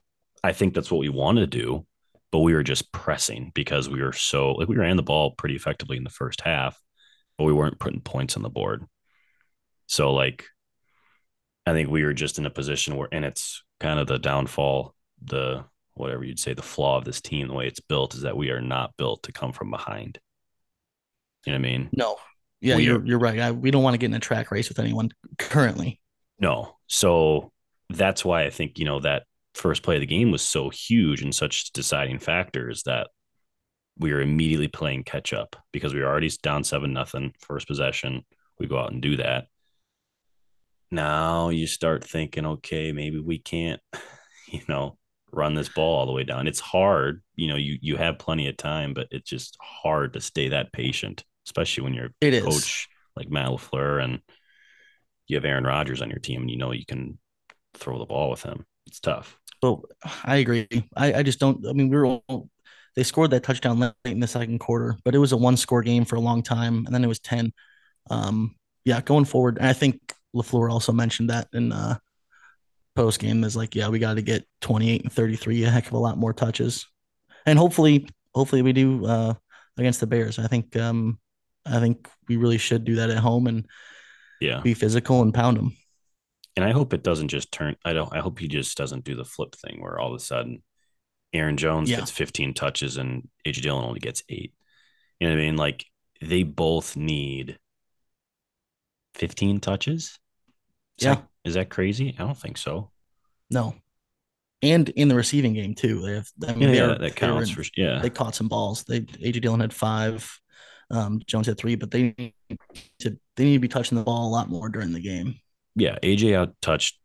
I 0.42 0.54
think 0.54 0.72
that's 0.72 0.90
what 0.90 1.00
we 1.00 1.10
want 1.10 1.36
to 1.36 1.46
do, 1.46 1.84
but 2.30 2.40
we 2.40 2.54
were 2.54 2.62
just 2.62 2.92
pressing 2.92 3.52
because 3.54 3.88
we 3.88 4.02
were 4.02 4.12
so 4.12 4.52
like 4.52 4.68
we 4.68 4.76
ran 4.76 4.96
the 4.96 5.02
ball 5.02 5.32
pretty 5.32 5.56
effectively 5.56 5.96
in 5.96 6.04
the 6.04 6.10
first 6.10 6.40
half, 6.42 6.78
but 7.36 7.44
we 7.44 7.52
weren't 7.52 7.78
putting 7.78 8.00
points 8.00 8.36
on 8.36 8.42
the 8.42 8.50
board. 8.50 8.84
So 9.86 10.12
like 10.12 10.44
I 11.66 11.72
think 11.72 11.90
we 11.90 12.04
were 12.04 12.14
just 12.14 12.38
in 12.38 12.46
a 12.46 12.50
position 12.50 12.96
where 12.96 13.08
and 13.12 13.24
it's 13.24 13.62
kind 13.80 13.98
of 14.00 14.06
the 14.06 14.18
downfall, 14.18 14.94
the 15.22 15.64
whatever 15.94 16.24
you'd 16.24 16.38
say, 16.38 16.54
the 16.54 16.62
flaw 16.62 16.96
of 16.98 17.04
this 17.04 17.20
team, 17.20 17.48
the 17.48 17.54
way 17.54 17.66
it's 17.66 17.80
built 17.80 18.14
is 18.14 18.22
that 18.22 18.36
we 18.36 18.50
are 18.50 18.60
not 18.60 18.96
built 18.96 19.22
to 19.24 19.32
come 19.32 19.52
from 19.52 19.70
behind. 19.70 20.18
You 21.46 21.52
know 21.52 21.58
what 21.58 21.66
I 21.66 21.70
mean? 21.70 21.88
No. 21.92 22.16
Yeah, 22.60 22.76
We 22.76 22.84
you're 22.84 22.98
are- 23.00 23.04
you're 23.06 23.18
right. 23.18 23.38
I, 23.38 23.50
we 23.52 23.70
don't 23.70 23.82
want 23.82 23.94
to 23.94 23.98
get 23.98 24.06
in 24.06 24.14
a 24.14 24.20
track 24.20 24.50
race 24.50 24.68
with 24.68 24.78
anyone 24.78 25.10
currently. 25.38 26.00
No. 26.40 26.76
So 26.86 27.52
that's 27.90 28.24
why 28.24 28.44
I 28.44 28.50
think, 28.50 28.78
you 28.78 28.84
know, 28.84 29.00
that 29.00 29.24
first 29.58 29.82
play 29.82 29.96
of 29.96 30.00
the 30.00 30.06
game 30.06 30.30
was 30.30 30.42
so 30.42 30.70
huge 30.70 31.22
and 31.22 31.34
such 31.34 31.72
deciding 31.72 32.18
factors 32.18 32.84
that 32.84 33.08
we 33.98 34.12
were 34.12 34.20
immediately 34.20 34.68
playing 34.68 35.02
catch 35.02 35.32
up 35.32 35.56
because 35.72 35.92
we 35.92 36.00
were 36.00 36.06
already 36.06 36.30
down 36.42 36.62
seven 36.62 36.92
nothing 36.92 37.34
first 37.40 37.66
possession. 37.66 38.24
We 38.58 38.66
go 38.66 38.78
out 38.78 38.92
and 38.92 39.02
do 39.02 39.16
that. 39.16 39.46
Now 40.90 41.48
you 41.48 41.66
start 41.66 42.04
thinking, 42.04 42.46
okay, 42.46 42.92
maybe 42.92 43.18
we 43.18 43.38
can't, 43.38 43.80
you 44.48 44.60
know, 44.68 44.96
run 45.32 45.54
this 45.54 45.68
ball 45.68 45.98
all 45.98 46.06
the 46.06 46.12
way 46.12 46.24
down. 46.24 46.46
It's 46.46 46.60
hard, 46.60 47.22
you 47.34 47.48
know, 47.48 47.56
you 47.56 47.78
you 47.82 47.96
have 47.96 48.18
plenty 48.18 48.48
of 48.48 48.56
time, 48.56 48.94
but 48.94 49.08
it's 49.10 49.28
just 49.28 49.56
hard 49.60 50.14
to 50.14 50.20
stay 50.20 50.50
that 50.50 50.72
patient, 50.72 51.24
especially 51.46 51.84
when 51.84 51.94
you're 51.94 52.10
It 52.20 52.42
coach 52.42 52.88
like 53.16 53.28
Matt 53.28 53.48
LaFleur 53.48 54.02
and 54.02 54.20
you 55.26 55.36
have 55.36 55.44
Aaron 55.44 55.64
Rodgers 55.64 56.00
on 56.00 56.08
your 56.08 56.20
team 56.20 56.42
and 56.42 56.50
you 56.50 56.56
know 56.56 56.72
you 56.72 56.86
can 56.86 57.18
throw 57.74 57.98
the 57.98 58.06
ball 58.06 58.30
with 58.30 58.42
him. 58.42 58.64
It's 58.86 59.00
tough. 59.00 59.38
But 59.60 59.80
I 60.24 60.36
agree. 60.36 60.68
I, 60.96 61.14
I 61.14 61.22
just 61.22 61.40
don't. 61.40 61.66
I 61.66 61.72
mean, 61.72 61.88
we 61.88 61.96
were 61.96 62.06
all, 62.06 62.48
they 62.94 63.02
scored 63.02 63.30
that 63.30 63.42
touchdown 63.42 63.80
late 63.80 63.92
in 64.04 64.20
the 64.20 64.26
second 64.26 64.58
quarter, 64.60 64.96
but 65.04 65.14
it 65.14 65.18
was 65.18 65.32
a 65.32 65.36
one 65.36 65.56
score 65.56 65.82
game 65.82 66.04
for 66.04 66.16
a 66.16 66.20
long 66.20 66.42
time, 66.42 66.84
and 66.86 66.94
then 66.94 67.04
it 67.04 67.08
was 67.08 67.18
ten. 67.20 67.52
Um, 68.10 68.54
yeah, 68.84 69.00
going 69.00 69.24
forward, 69.24 69.58
and 69.58 69.66
I 69.66 69.72
think 69.72 70.14
Lafleur 70.34 70.70
also 70.70 70.92
mentioned 70.92 71.30
that 71.30 71.48
in 71.52 71.72
uh, 71.72 71.98
post 72.94 73.20
game 73.20 73.44
is 73.44 73.56
like, 73.56 73.74
yeah, 73.74 73.88
we 73.88 73.98
got 73.98 74.14
to 74.14 74.22
get 74.22 74.46
twenty 74.60 74.90
eight 74.90 75.02
and 75.02 75.12
thirty 75.12 75.36
three, 75.36 75.64
a 75.64 75.70
heck 75.70 75.86
of 75.86 75.92
a 75.92 75.98
lot 75.98 76.18
more 76.18 76.32
touches, 76.32 76.86
and 77.46 77.58
hopefully, 77.58 78.08
hopefully 78.34 78.62
we 78.62 78.72
do 78.72 79.04
uh, 79.06 79.34
against 79.76 80.00
the 80.00 80.06
Bears. 80.06 80.38
I 80.38 80.46
think 80.46 80.76
um, 80.76 81.18
I 81.66 81.80
think 81.80 82.08
we 82.28 82.36
really 82.36 82.58
should 82.58 82.84
do 82.84 82.96
that 82.96 83.10
at 83.10 83.18
home 83.18 83.46
and 83.46 83.66
Yeah. 84.40 84.60
be 84.60 84.74
physical 84.74 85.22
and 85.22 85.34
pound 85.34 85.56
them. 85.56 85.76
And 86.58 86.64
I 86.64 86.72
hope 86.72 86.92
it 86.92 87.04
doesn't 87.04 87.28
just 87.28 87.52
turn 87.52 87.76
I 87.84 87.92
don't 87.92 88.12
I 88.12 88.18
hope 88.18 88.40
he 88.40 88.48
just 88.48 88.76
doesn't 88.76 89.04
do 89.04 89.14
the 89.14 89.24
flip 89.24 89.54
thing 89.54 89.80
where 89.80 90.00
all 90.00 90.08
of 90.08 90.16
a 90.16 90.18
sudden 90.24 90.64
Aaron 91.32 91.56
Jones 91.56 91.88
Yeah. 91.88 91.98
gets 91.98 92.10
15 92.10 92.52
touches 92.52 92.96
and 92.96 93.28
AJ 93.46 93.62
Dillon 93.62 93.84
only 93.84 94.00
gets 94.00 94.24
eight. 94.28 94.54
You 95.20 95.28
know 95.28 95.34
what 95.34 95.40
I 95.40 95.44
mean? 95.44 95.56
Like 95.56 95.86
they 96.20 96.42
both 96.42 96.96
need 96.96 97.58
15 99.14 99.60
touches. 99.60 100.18
Is 100.98 101.04
Yeah. 101.04 101.14
that, 101.14 101.28
is 101.44 101.54
that 101.54 101.70
crazy? 101.70 102.16
I 102.18 102.24
don't 102.24 102.36
think 102.36 102.58
so. 102.58 102.90
No, 103.50 103.76
and 104.60 104.88
in 104.90 105.06
the 105.08 105.14
receiving 105.14 105.54
game 105.54 105.74
too. 105.76 106.00
They 106.02 106.14
have. 106.14 106.28
I 106.48 106.54
mean, 106.54 106.70
Yeah, 106.70 106.88
yeah, 106.88 106.94
that 106.98 107.14
counts 107.14 107.50
in- 107.50 107.54
for 107.54 107.64
yeah. 107.76 108.00
they 108.00 108.10
caught 108.10 108.34
some 108.34 108.48
balls. 108.48 108.82
They 108.84 109.02
AJ 109.02 109.40
Dillon 109.40 109.60
had 109.60 109.72
five, 109.72 110.28
um, 110.90 111.20
Jones 111.26 111.46
had 111.46 111.56
three, 111.56 111.76
but 111.76 111.90
they 111.92 112.14
need 112.18 112.34
to 112.98 113.16
they 113.36 113.44
need 113.44 113.54
to 113.54 113.60
be 113.60 113.68
touching 113.68 113.96
the 113.96 114.02
ball 114.04 114.26
a 114.28 114.32
lot 114.32 114.48
more 114.50 114.68
during 114.68 114.92
the 114.92 115.00
game. 115.00 115.38
Yeah, 115.78 115.98
AJ 116.02 116.34
out 116.36 116.54
touched 116.60 116.98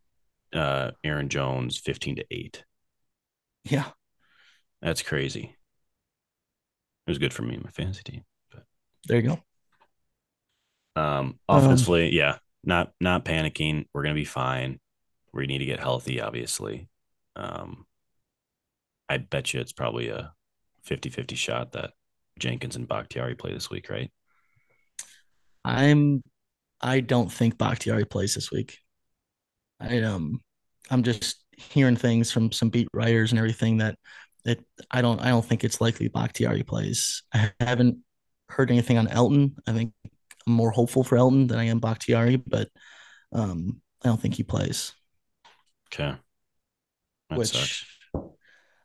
uh, 0.52 0.92
Aaron 1.02 1.28
Jones 1.28 1.78
15 1.78 2.16
to 2.16 2.24
8. 2.30 2.64
Yeah, 3.64 3.88
That's 4.82 5.02
crazy. 5.02 5.56
It 7.06 7.10
was 7.10 7.18
good 7.18 7.32
for 7.32 7.42
me 7.42 7.54
and 7.54 7.64
my 7.64 7.70
fantasy 7.70 8.02
team. 8.02 8.24
But 8.50 8.64
there 9.06 9.20
you 9.20 9.28
go. 9.28 9.32
Um, 10.96 11.38
Um, 11.48 11.64
offensively, 11.64 12.14
yeah, 12.14 12.38
not 12.62 12.92
not 13.00 13.24
panicking. 13.24 13.86
We're 13.92 14.02
gonna 14.02 14.14
be 14.14 14.24
fine. 14.24 14.80
we 15.32 15.46
need 15.46 15.58
to 15.58 15.64
get 15.64 15.80
healthy, 15.80 16.20
obviously. 16.20 16.88
Um, 17.36 17.86
I 19.08 19.18
bet 19.18 19.52
you 19.52 19.60
it's 19.60 19.72
probably 19.72 20.08
a 20.08 20.32
50 20.82 21.10
50 21.10 21.36
shot 21.36 21.72
that 21.72 21.92
Jenkins 22.38 22.76
and 22.76 22.88
Bakhtiari 22.88 23.34
play 23.34 23.52
this 23.52 23.70
week, 23.70 23.90
right? 23.90 24.10
I'm 25.64 26.22
I 26.84 27.00
don't 27.00 27.32
think 27.32 27.56
Bakhtiari 27.56 28.04
plays 28.04 28.34
this 28.34 28.50
week. 28.52 28.78
I 29.80 30.00
um 30.02 30.40
I'm 30.90 31.02
just 31.02 31.42
hearing 31.56 31.96
things 31.96 32.30
from 32.30 32.52
some 32.52 32.68
beat 32.68 32.88
writers 32.92 33.32
and 33.32 33.38
everything 33.38 33.78
that 33.78 33.96
it 34.44 34.62
I 34.90 35.00
don't 35.00 35.18
I 35.20 35.30
don't 35.30 35.44
think 35.44 35.64
it's 35.64 35.80
likely 35.80 36.08
Bakhtiari 36.08 36.62
plays. 36.62 37.22
I 37.32 37.50
haven't 37.58 37.98
heard 38.50 38.70
anything 38.70 38.98
on 38.98 39.08
Elton. 39.08 39.56
I 39.66 39.72
think 39.72 39.94
I'm 40.46 40.52
more 40.52 40.70
hopeful 40.70 41.02
for 41.02 41.16
Elton 41.16 41.46
than 41.46 41.58
I 41.58 41.64
am 41.64 41.80
Bakhtiari, 41.80 42.36
but 42.36 42.68
um 43.32 43.80
I 44.04 44.08
don't 44.08 44.20
think 44.20 44.34
he 44.34 44.42
plays. 44.42 44.92
Okay. 45.92 46.14
That 47.30 47.38
which 47.38 47.48
sucks. 47.48 47.86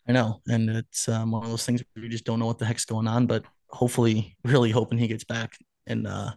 I 0.07 0.11
know, 0.11 0.41
and 0.47 0.69
it's 0.71 1.07
um, 1.07 1.31
one 1.31 1.43
of 1.43 1.49
those 1.51 1.65
things 1.65 1.83
where 1.93 2.03
you 2.03 2.09
just 2.09 2.23
don't 2.23 2.39
know 2.39 2.47
what 2.47 2.57
the 2.57 2.65
heck's 2.65 2.85
going 2.85 3.07
on. 3.07 3.27
But 3.27 3.45
hopefully, 3.69 4.35
really 4.43 4.71
hoping 4.71 4.97
he 4.97 5.07
gets 5.07 5.25
back 5.25 5.51
and 5.85 6.07
uh, 6.07 6.31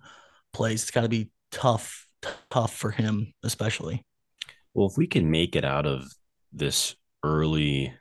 plays. 0.53 0.83
It's 0.83 0.91
got 0.91 1.03
to 1.03 1.09
be 1.09 1.31
tough, 1.53 2.09
tough 2.51 2.75
for 2.75 2.91
him, 2.91 3.33
especially. 3.45 4.05
Well, 4.75 4.89
if 4.89 4.97
we 4.97 5.07
can 5.07 5.31
make 5.31 5.55
it 5.55 5.65
out 5.65 5.87
of 5.87 6.11
this 6.53 6.97
early 7.23 7.93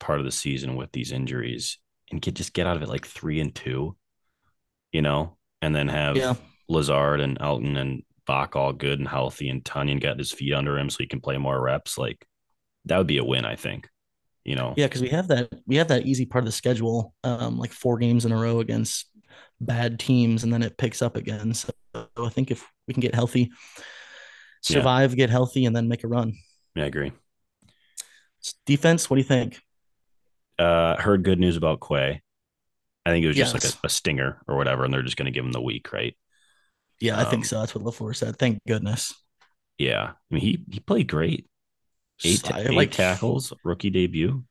part 0.00 0.18
of 0.18 0.24
the 0.24 0.32
season 0.32 0.76
with 0.76 0.92
these 0.92 1.12
injuries 1.12 1.78
and 2.10 2.20
get 2.20 2.34
just 2.34 2.52
get 2.52 2.66
out 2.66 2.76
of 2.76 2.82
it 2.82 2.88
like 2.88 3.06
three 3.06 3.40
and 3.40 3.54
two, 3.54 3.96
you 4.92 5.02
know, 5.02 5.36
and 5.62 5.74
then 5.74 5.88
have 5.88 6.16
Yeah, 6.16 6.34
Lazard 6.68 7.20
and 7.20 7.38
Elton 7.40 7.76
and 7.76 8.02
Bach 8.26 8.56
all 8.56 8.74
good 8.74 8.98
and 8.98 9.08
healthy 9.08 9.48
and 9.48 9.64
Runyan 9.64 10.02
got 10.02 10.18
his 10.18 10.32
feet 10.32 10.52
under 10.52 10.78
him 10.78 10.90
so 10.90 10.98
he 11.00 11.06
can 11.06 11.20
play 11.20 11.38
more 11.38 11.58
reps, 11.58 11.96
like 11.96 12.26
that 12.84 12.98
would 12.98 13.06
be 13.06 13.18
a 13.18 13.24
win, 13.24 13.44
I 13.44 13.56
think. 13.56 13.88
You 14.44 14.56
know, 14.56 14.74
yeah, 14.76 14.86
because 14.86 15.02
we 15.02 15.08
have 15.10 15.28
that 15.28 15.50
we 15.66 15.76
have 15.76 15.88
that 15.88 16.06
easy 16.06 16.24
part 16.24 16.42
of 16.42 16.46
the 16.46 16.52
schedule, 16.52 17.14
um, 17.24 17.58
like 17.58 17.72
four 17.72 17.98
games 17.98 18.24
in 18.24 18.32
a 18.32 18.36
row 18.36 18.60
against 18.60 19.10
bad 19.60 19.98
teams, 19.98 20.44
and 20.44 20.52
then 20.52 20.62
it 20.62 20.78
picks 20.78 21.02
up 21.02 21.16
again. 21.16 21.52
So 21.54 21.70
I 22.26 22.30
think 22.30 22.50
if 22.50 22.66
we 22.86 22.94
can 22.94 23.00
get 23.00 23.14
healthy, 23.14 23.50
survive, 24.62 25.14
get 25.16 25.30
healthy, 25.30 25.64
and 25.66 25.74
then 25.74 25.88
make 25.88 26.04
a 26.04 26.08
run. 26.08 26.34
yeah, 26.74 26.84
I 26.84 26.86
agree. 26.86 27.12
Defense, 28.66 29.08
what 29.10 29.16
do 29.16 29.20
you 29.20 29.28
think? 29.28 29.60
Uh 30.58 30.96
heard 31.00 31.22
good 31.22 31.38
news 31.38 31.56
about 31.56 31.80
Quay. 31.80 32.20
I 33.06 33.10
think 33.10 33.24
it 33.24 33.28
was 33.28 33.36
just 33.36 33.54
like 33.54 33.64
a, 33.64 33.86
a 33.86 33.88
stinger 33.88 34.40
or 34.48 34.56
whatever, 34.56 34.84
and 34.84 34.92
they're 34.92 35.02
just 35.02 35.16
gonna 35.16 35.30
give 35.30 35.44
him 35.44 35.52
the 35.52 35.60
week, 35.60 35.92
right? 35.92 36.16
Yeah, 37.00 37.16
I 37.18 37.22
Um, 37.24 37.30
think 37.30 37.44
so. 37.46 37.60
That's 37.60 37.74
what 37.74 37.84
LaFleur 37.84 38.14
said. 38.16 38.36
Thank 38.36 38.58
goodness. 38.66 39.14
Yeah. 39.78 40.10
I 40.12 40.34
mean 40.34 40.40
he 40.40 40.64
he 40.70 40.80
played 40.80 41.08
great. 41.08 41.46
Eight, 42.24 42.52
I- 42.52 42.62
eight 42.62 42.70
like, 42.72 42.90
tackles, 42.90 43.52
rookie 43.62 43.90
debut. 43.90 44.44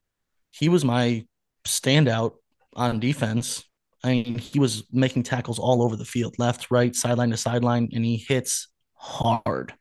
he 0.51 0.69
was 0.69 0.86
my 0.86 1.25
standout 1.65 2.36
on 2.74 3.00
defense. 3.01 3.65
I 4.04 4.10
mean, 4.10 4.38
he 4.38 4.60
was 4.60 4.84
making 4.92 5.24
tackles 5.24 5.60
all 5.60 5.82
over 5.82 5.96
the 5.96 6.06
field, 6.06 6.36
left, 6.38 6.70
right, 6.70 6.96
sideline 6.96 7.32
to 7.32 7.38
sideline, 7.38 7.89
and 7.94 8.06
he 8.06 8.18
hits 8.18 8.68
hard. 8.94 9.74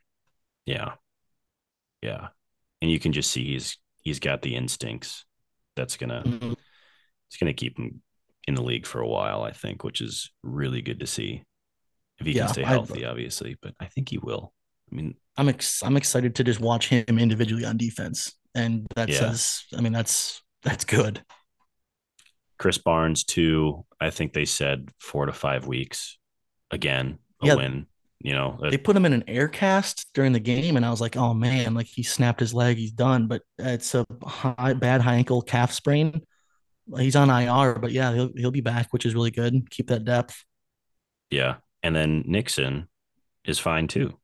Yeah. 0.64 0.94
Yeah. 2.02 2.28
And 2.82 2.90
you 2.90 2.98
can 2.98 3.12
just 3.12 3.30
see 3.30 3.44
he's 3.44 3.78
he's 4.02 4.18
got 4.20 4.42
the 4.42 4.54
instincts 4.56 5.24
that's 5.74 5.96
gonna 5.96 6.22
Mhm. 6.24 6.56
it's 7.28 7.36
gonna 7.38 7.52
keep 7.52 7.78
him 7.78 8.02
in 8.46 8.54
the 8.54 8.62
league 8.62 8.86
for 8.86 9.00
a 9.00 9.08
while, 9.08 9.42
I 9.42 9.52
think, 9.52 9.82
which 9.84 10.00
is 10.00 10.30
really 10.42 10.80
good 10.82 11.00
to 11.00 11.06
see. 11.06 11.42
If 12.18 12.26
he 12.26 12.32
Yeah, 12.32 12.44
can 12.46 12.54
stay 12.54 12.62
healthy, 12.64 13.04
obviously, 13.04 13.56
but 13.60 13.74
I 13.80 13.86
think 13.86 14.08
he 14.08 14.18
will. 14.18 14.52
I 14.90 14.94
mean, 14.94 15.16
I'm 15.36 15.48
ex- 15.48 15.82
I'm 15.82 15.96
excited 15.96 16.34
to 16.36 16.44
just 16.44 16.60
watch 16.60 16.88
him 16.88 17.18
individually 17.18 17.64
on 17.64 17.76
defense, 17.76 18.32
and 18.54 18.86
that 18.94 19.08
Yeah. 19.08 19.18
says, 19.18 19.64
I 19.76 19.80
mean, 19.80 19.92
that's 19.92 20.42
that's 20.62 20.84
good. 20.84 21.24
Krys 22.58 22.82
Barnes 22.82 23.24
too. 23.24 23.84
I 24.00 24.10
think 24.10 24.32
they 24.32 24.44
said 24.44 24.90
four 24.98 25.26
to 25.26 25.32
five 25.32 25.66
weeks. 25.66 26.18
Again, 26.70 27.18
a 27.42 27.46
Yeah. 27.46 27.54
win. 27.56 27.86
You 28.20 28.32
know, 28.32 28.58
They 28.70 28.78
put 28.78 28.96
him 28.96 29.04
in 29.04 29.12
an 29.12 29.24
air 29.28 29.46
cast 29.46 30.06
during 30.14 30.32
the 30.32 30.40
game, 30.40 30.76
and 30.76 30.86
I 30.86 30.90
was 30.90 31.00
like, 31.02 31.16
oh 31.16 31.34
man, 31.34 31.74
like 31.74 31.86
he 31.86 32.02
snapped 32.02 32.40
his 32.40 32.54
leg, 32.54 32.76
he's 32.78 32.90
done. 32.92 33.26
But 33.28 33.42
it's 33.58 33.94
a 33.94 34.06
high, 34.24 34.72
bad 34.72 35.02
high 35.02 35.16
ankle 35.16 35.42
calf 35.42 35.70
sprain. 35.72 36.22
He's 36.98 37.14
on 37.14 37.28
IR, 37.30 37.78
but 37.78 37.92
yeah, 37.92 38.12
he'll 38.14 38.30
he'll 38.34 38.50
be 38.50 38.62
back, 38.62 38.88
which 38.92 39.04
is 39.06 39.14
really 39.14 39.30
good. 39.30 39.70
Keep 39.70 39.88
that 39.88 40.04
depth. 40.04 40.44
yeah. 41.30 41.56
And 41.82 41.94
then 41.94 42.24
Nixon 42.26 42.88
is 43.44 43.58
fine 43.60 43.86
too. 43.86 44.18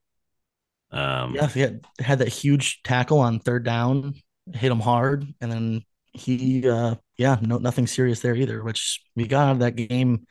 Um, 0.91 1.35
Yeah, 1.35 1.47
he 1.49 1.61
had, 1.61 1.85
had 2.01 2.19
that 2.21 2.29
huge 2.29 2.83
tackle 2.83 3.21
on 3.21 3.39
third 3.39 3.65
down, 3.65 4.15
hit 4.53 4.73
him 4.73 4.81
hard, 4.81 5.25
and 5.41 5.53
then 5.53 5.83
he, 6.13 6.69
uh, 6.69 6.97
yeah, 7.17 7.39
no, 7.41 7.59
nothing 7.59 7.87
serious 7.87 8.21
there 8.21 8.35
either. 8.35 8.63
Which 8.63 9.03
we 9.17 9.27
got 9.27 9.49
out 9.49 9.53
of 9.53 9.59
that 9.61 9.77
game 9.77 10.27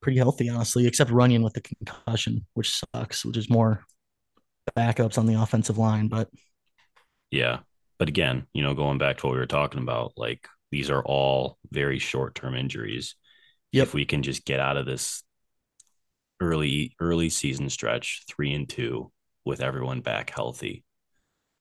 pretty 0.00 0.18
healthy, 0.18 0.48
honestly, 0.50 0.86
except 0.86 1.10
Runyan 1.10 1.42
with 1.42 1.54
the 1.54 1.62
concussion, 1.62 2.46
which 2.54 2.78
sucks. 2.94 3.24
Which 3.24 3.36
is 3.36 3.50
more 3.50 3.84
backups 4.76 5.18
on 5.18 5.26
the 5.26 5.40
offensive 5.40 5.78
line, 5.78 6.08
but 6.08 6.28
Yeah. 7.30 7.60
But 7.98 8.08
again, 8.08 8.46
you 8.52 8.62
know, 8.62 8.74
going 8.74 8.98
back 8.98 9.18
to 9.18 9.26
what 9.26 9.32
we 9.34 9.38
were 9.38 9.46
talking 9.46 9.80
about, 9.80 10.12
like 10.16 10.48
these 10.70 10.90
are 10.90 11.02
all 11.02 11.58
very 11.70 11.98
short 11.98 12.34
term 12.34 12.54
injuries. 12.54 13.14
Yep. 13.72 13.88
If 13.88 13.94
we 13.94 14.04
can 14.04 14.22
just 14.22 14.44
get 14.44 14.60
out 14.60 14.76
of 14.76 14.86
this 14.86 15.22
early, 16.40 16.94
early 17.00 17.28
season 17.28 17.70
stretch, 17.70 18.24
three 18.28 18.52
and 18.52 18.68
two, 18.68 19.10
with 19.44 19.60
everyone 19.60 20.00
back 20.00 20.30
healthy, 20.30 20.84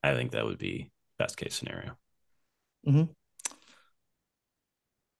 I 0.04 0.14
think 0.14 0.32
that 0.32 0.46
would 0.46 0.58
be 0.58 0.92
best 1.18 1.38
case 1.38 1.56
scenario. 1.56 1.98
Mhm. 2.86 3.10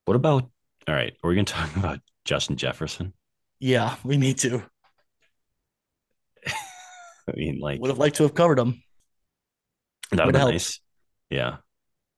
What 0.04 0.16
about 0.16 0.50
all 0.86 0.94
right, 0.94 1.14
are 1.22 1.28
we 1.28 1.34
gonna 1.34 1.44
talk 1.44 1.74
about 1.76 2.00
Justin 2.24 2.56
Jefferson? 2.56 3.14
yeah, 3.60 3.96
we 4.04 4.16
need 4.16 4.38
to. 4.38 4.62
I 6.46 7.32
mean, 7.34 7.58
like 7.58 7.80
Would 7.80 7.88
have 7.88 7.98
liked 7.98 8.16
to 8.16 8.24
have 8.24 8.34
covered 8.34 8.58
him. 8.58 8.82
That 10.10 10.26
would 10.26 10.34
be 10.34 10.38
nice. 10.38 10.80
Yeah. 11.30 11.56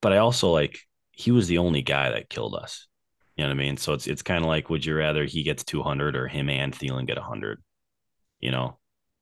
But 0.02 0.12
I 0.12 0.18
also 0.18 0.50
like 0.50 0.80
he 1.12 1.30
was 1.30 1.46
the 1.46 1.58
only 1.58 1.82
guy 1.82 2.10
that 2.10 2.28
killed 2.28 2.54
us. 2.54 2.88
You 3.36 3.44
know 3.44 3.50
what 3.50 3.54
I 3.54 3.58
mean? 3.58 3.76
So 3.76 3.92
it's 3.92 4.06
it's 4.06 4.22
kind 4.22 4.42
of 4.42 4.48
like 4.48 4.68
would 4.68 4.84
you 4.84 4.96
rather 4.96 5.24
he 5.24 5.42
gets 5.44 5.62
200 5.62 6.16
or 6.16 6.26
him 6.26 6.48
and 6.48 6.72
Thielen 6.72 7.06
get 7.06 7.16
100? 7.18 7.62
You 8.40 8.50
know? 8.50 8.78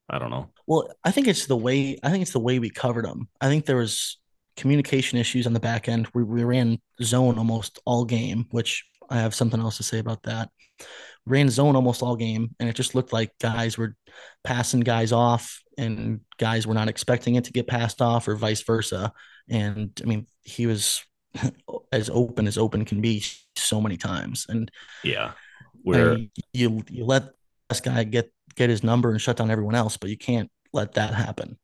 I 0.09 0.19
don't 0.19 0.31
know. 0.31 0.51
Well, 0.67 0.89
I 1.05 1.11
think 1.11 1.29
it's 1.29 1.47
the 1.47 1.57
way 1.57 1.99
I 2.03 2.11
think 2.11 2.23
it's 2.23 2.33
the 2.33 2.41
way 2.41 2.59
we 2.59 2.71
covered 2.71 3.07
him. 3.07 3.29
I 3.41 3.49
think 3.49 3.67
there 3.67 3.77
was 3.77 4.19
communication 4.57 5.19
issues 5.19 5.47
on 5.47 5.53
the 5.53 5.61
back 5.61 5.89
end. 5.89 6.09
We, 6.15 6.23
we 6.23 6.45
ran 6.45 6.79
zone 7.03 7.39
almost 7.39 7.79
all 7.85 8.05
game, 8.05 8.47
which 8.51 8.85
I 9.11 9.19
have 9.19 9.35
something 9.35 9.61
else 9.61 9.77
to 9.79 9.83
say 9.83 9.99
about 9.99 10.23
that. 10.25 10.51
Ran 11.27 11.49
zone 11.49 11.77
almost 11.77 12.03
all 12.03 12.17
game, 12.17 12.55
and 12.61 12.69
it 12.69 12.75
just 12.75 12.95
looked 12.95 13.13
like 13.13 13.33
guys 13.41 13.79
were 13.79 13.97
passing 14.43 14.81
guys 14.81 15.13
off, 15.13 15.61
and 15.79 16.21
guys 16.39 16.67
were 16.67 16.75
not 16.75 16.89
expecting 16.89 17.35
it 17.37 17.45
to 17.45 17.53
get 17.53 17.67
passed 17.67 18.03
off, 18.03 18.29
or 18.29 18.37
vice 18.37 18.63
versa. 18.63 19.13
And 19.49 19.99
I 20.03 20.07
mean, 20.07 20.27
he 20.43 20.67
was 20.67 21.03
as 21.93 22.11
open 22.11 22.47
as 22.47 22.59
open 22.59 22.85
can 22.85 23.01
be 23.01 23.25
so 23.57 23.81
many 23.81 23.97
times, 23.97 24.47
and 24.49 24.71
Yeah. 25.03 25.33
I 25.33 25.33
Where 25.83 26.15
mean, 26.15 26.31
you 26.53 26.83
you 26.91 27.05
let 27.05 27.31
this 27.69 27.81
guy 27.81 28.05
get 28.05 28.31
get 28.57 28.71
his 28.71 28.83
number 28.83 29.11
and 29.11 29.21
shut 29.21 29.37
down 29.37 29.51
everyone 29.51 29.75
else, 29.75 29.97
but 29.97 30.11
you 30.11 30.17
can't 30.19 30.51
let 30.73 30.95
that 30.95 31.15
happen. 31.15 31.59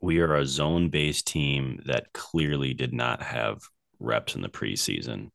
We 0.00 0.20
are 0.20 0.34
a 0.34 0.46
zone 0.46 0.88
based 0.88 1.26
team 1.26 1.82
that 1.86 2.12
clearly 2.12 2.74
did 2.74 2.92
not 2.92 3.22
have 3.22 3.60
reps 3.98 4.34
in 4.34 4.42
the 4.42 4.48
preseason 4.48 5.30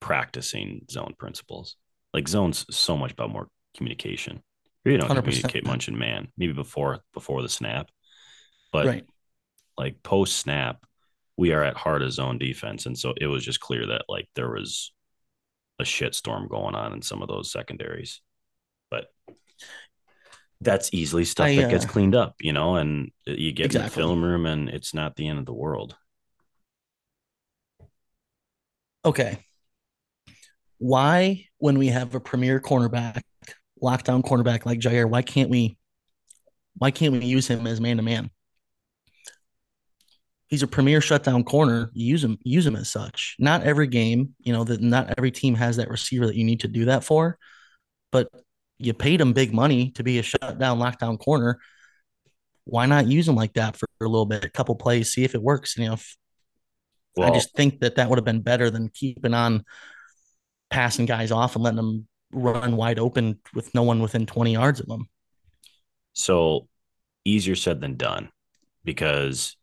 practicing 0.00 0.86
zone 0.90 1.14
principles. 1.18 1.76
Like 2.14 2.28
zones 2.28 2.64
so 2.70 2.96
much 2.96 3.12
about 3.12 3.30
more 3.30 3.48
communication. 3.76 4.42
You 4.84 4.96
don't 4.96 5.10
100%. 5.10 5.24
communicate 5.24 5.66
much 5.66 5.88
in 5.88 5.98
man, 5.98 6.28
maybe 6.36 6.52
before 6.52 7.00
before 7.12 7.42
the 7.42 7.48
snap. 7.48 7.90
But 8.72 8.86
right. 8.86 9.06
like 9.76 10.02
post 10.02 10.36
snap, 10.36 10.84
we 11.36 11.52
are 11.52 11.62
at 11.62 11.76
heart 11.76 12.02
a 12.02 12.10
zone 12.10 12.38
defense. 12.38 12.86
And 12.86 12.98
so 12.98 13.12
it 13.20 13.26
was 13.26 13.44
just 13.44 13.60
clear 13.60 13.86
that 13.86 14.02
like 14.08 14.28
there 14.34 14.50
was 14.50 14.92
a 15.78 15.84
shit 15.84 16.14
storm 16.14 16.48
going 16.48 16.74
on 16.74 16.92
in 16.92 17.02
some 17.02 17.22
of 17.22 17.28
those 17.28 17.52
secondaries. 17.52 18.20
But 18.90 19.08
that's 20.60 20.90
easily 20.92 21.24
stuff 21.24 21.46
I, 21.46 21.56
that 21.56 21.70
gets 21.70 21.84
uh, 21.84 21.88
cleaned 21.88 22.14
up, 22.14 22.34
you 22.40 22.52
know, 22.52 22.76
and 22.76 23.10
you 23.26 23.52
get 23.52 23.74
in 23.74 23.82
the 23.82 23.90
film 23.90 24.24
room 24.24 24.46
and 24.46 24.68
it's 24.68 24.92
not 24.92 25.16
the 25.16 25.28
end 25.28 25.38
of 25.38 25.46
the 25.46 25.52
world. 25.52 25.96
Okay. 29.04 29.44
Why, 30.78 31.46
when 31.58 31.78
we 31.78 31.88
have 31.88 32.14
a 32.14 32.20
premier 32.20 32.60
cornerback, 32.60 33.22
lockdown 33.82 34.22
cornerback 34.22 34.66
like 34.66 34.80
Jaire, 34.80 35.08
why 35.08 35.22
can't 35.22 35.50
we 35.50 35.76
why 36.76 36.90
can't 36.92 37.12
we 37.12 37.24
use 37.24 37.48
him 37.48 37.66
as 37.66 37.80
man 37.80 37.96
to 37.96 38.02
man? 38.02 38.30
He's 40.46 40.62
a 40.62 40.68
premier 40.68 41.00
shutdown 41.00 41.44
corner. 41.44 41.90
You 41.92 42.06
use 42.06 42.24
him, 42.24 42.38
use 42.42 42.66
him 42.66 42.76
as 42.76 42.88
such. 42.88 43.36
Not 43.38 43.64
every 43.64 43.86
game, 43.86 44.34
you 44.38 44.52
know, 44.52 44.64
that 44.64 44.80
not 44.80 45.12
every 45.18 45.30
team 45.30 45.54
has 45.56 45.76
that 45.76 45.90
receiver 45.90 46.26
that 46.26 46.36
you 46.36 46.44
need 46.44 46.60
to 46.60 46.68
do 46.68 46.86
that 46.86 47.04
for, 47.04 47.36
but 48.12 48.28
you 48.78 48.94
paid 48.94 49.20
him 49.20 49.32
big 49.32 49.52
money 49.52 49.90
to 49.92 50.02
be 50.04 50.18
a 50.18 50.22
shutdown 50.22 50.78
lockdown 50.78 51.18
corner. 51.18 51.60
why 52.64 52.86
not 52.86 53.06
use 53.06 53.26
him 53.26 53.34
like 53.34 53.54
that 53.54 53.76
for 53.76 53.88
a 54.00 54.04
little 54.04 54.26
bit, 54.26 54.44
a 54.44 54.50
couple 54.50 54.74
plays, 54.74 55.12
see 55.12 55.24
if 55.24 55.34
it 55.34 55.42
works. 55.42 55.76
You 55.76 55.86
know, 55.86 55.94
if, 55.94 56.16
Well, 57.16 57.30
I 57.30 57.34
just 57.34 57.54
think 57.56 57.80
that 57.80 57.96
that 57.96 58.08
would 58.08 58.18
have 58.18 58.24
been 58.24 58.42
better 58.42 58.70
than 58.70 58.90
keeping 58.90 59.34
on 59.34 59.64
passing 60.70 61.06
guys 61.06 61.30
off 61.32 61.54
and 61.54 61.64
letting 61.64 61.76
them 61.76 62.06
run 62.30 62.76
wide 62.76 62.98
open 62.98 63.38
with 63.54 63.74
no 63.74 63.82
one 63.82 64.00
within 64.00 64.26
20 64.26 64.52
yards 64.52 64.80
of 64.80 64.86
them. 64.86 65.08
so 66.12 66.68
easier 67.24 67.54
said 67.56 67.80
than 67.80 67.96
done 67.96 68.30
because 68.84 69.56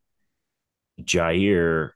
Jaire, 1.01 1.91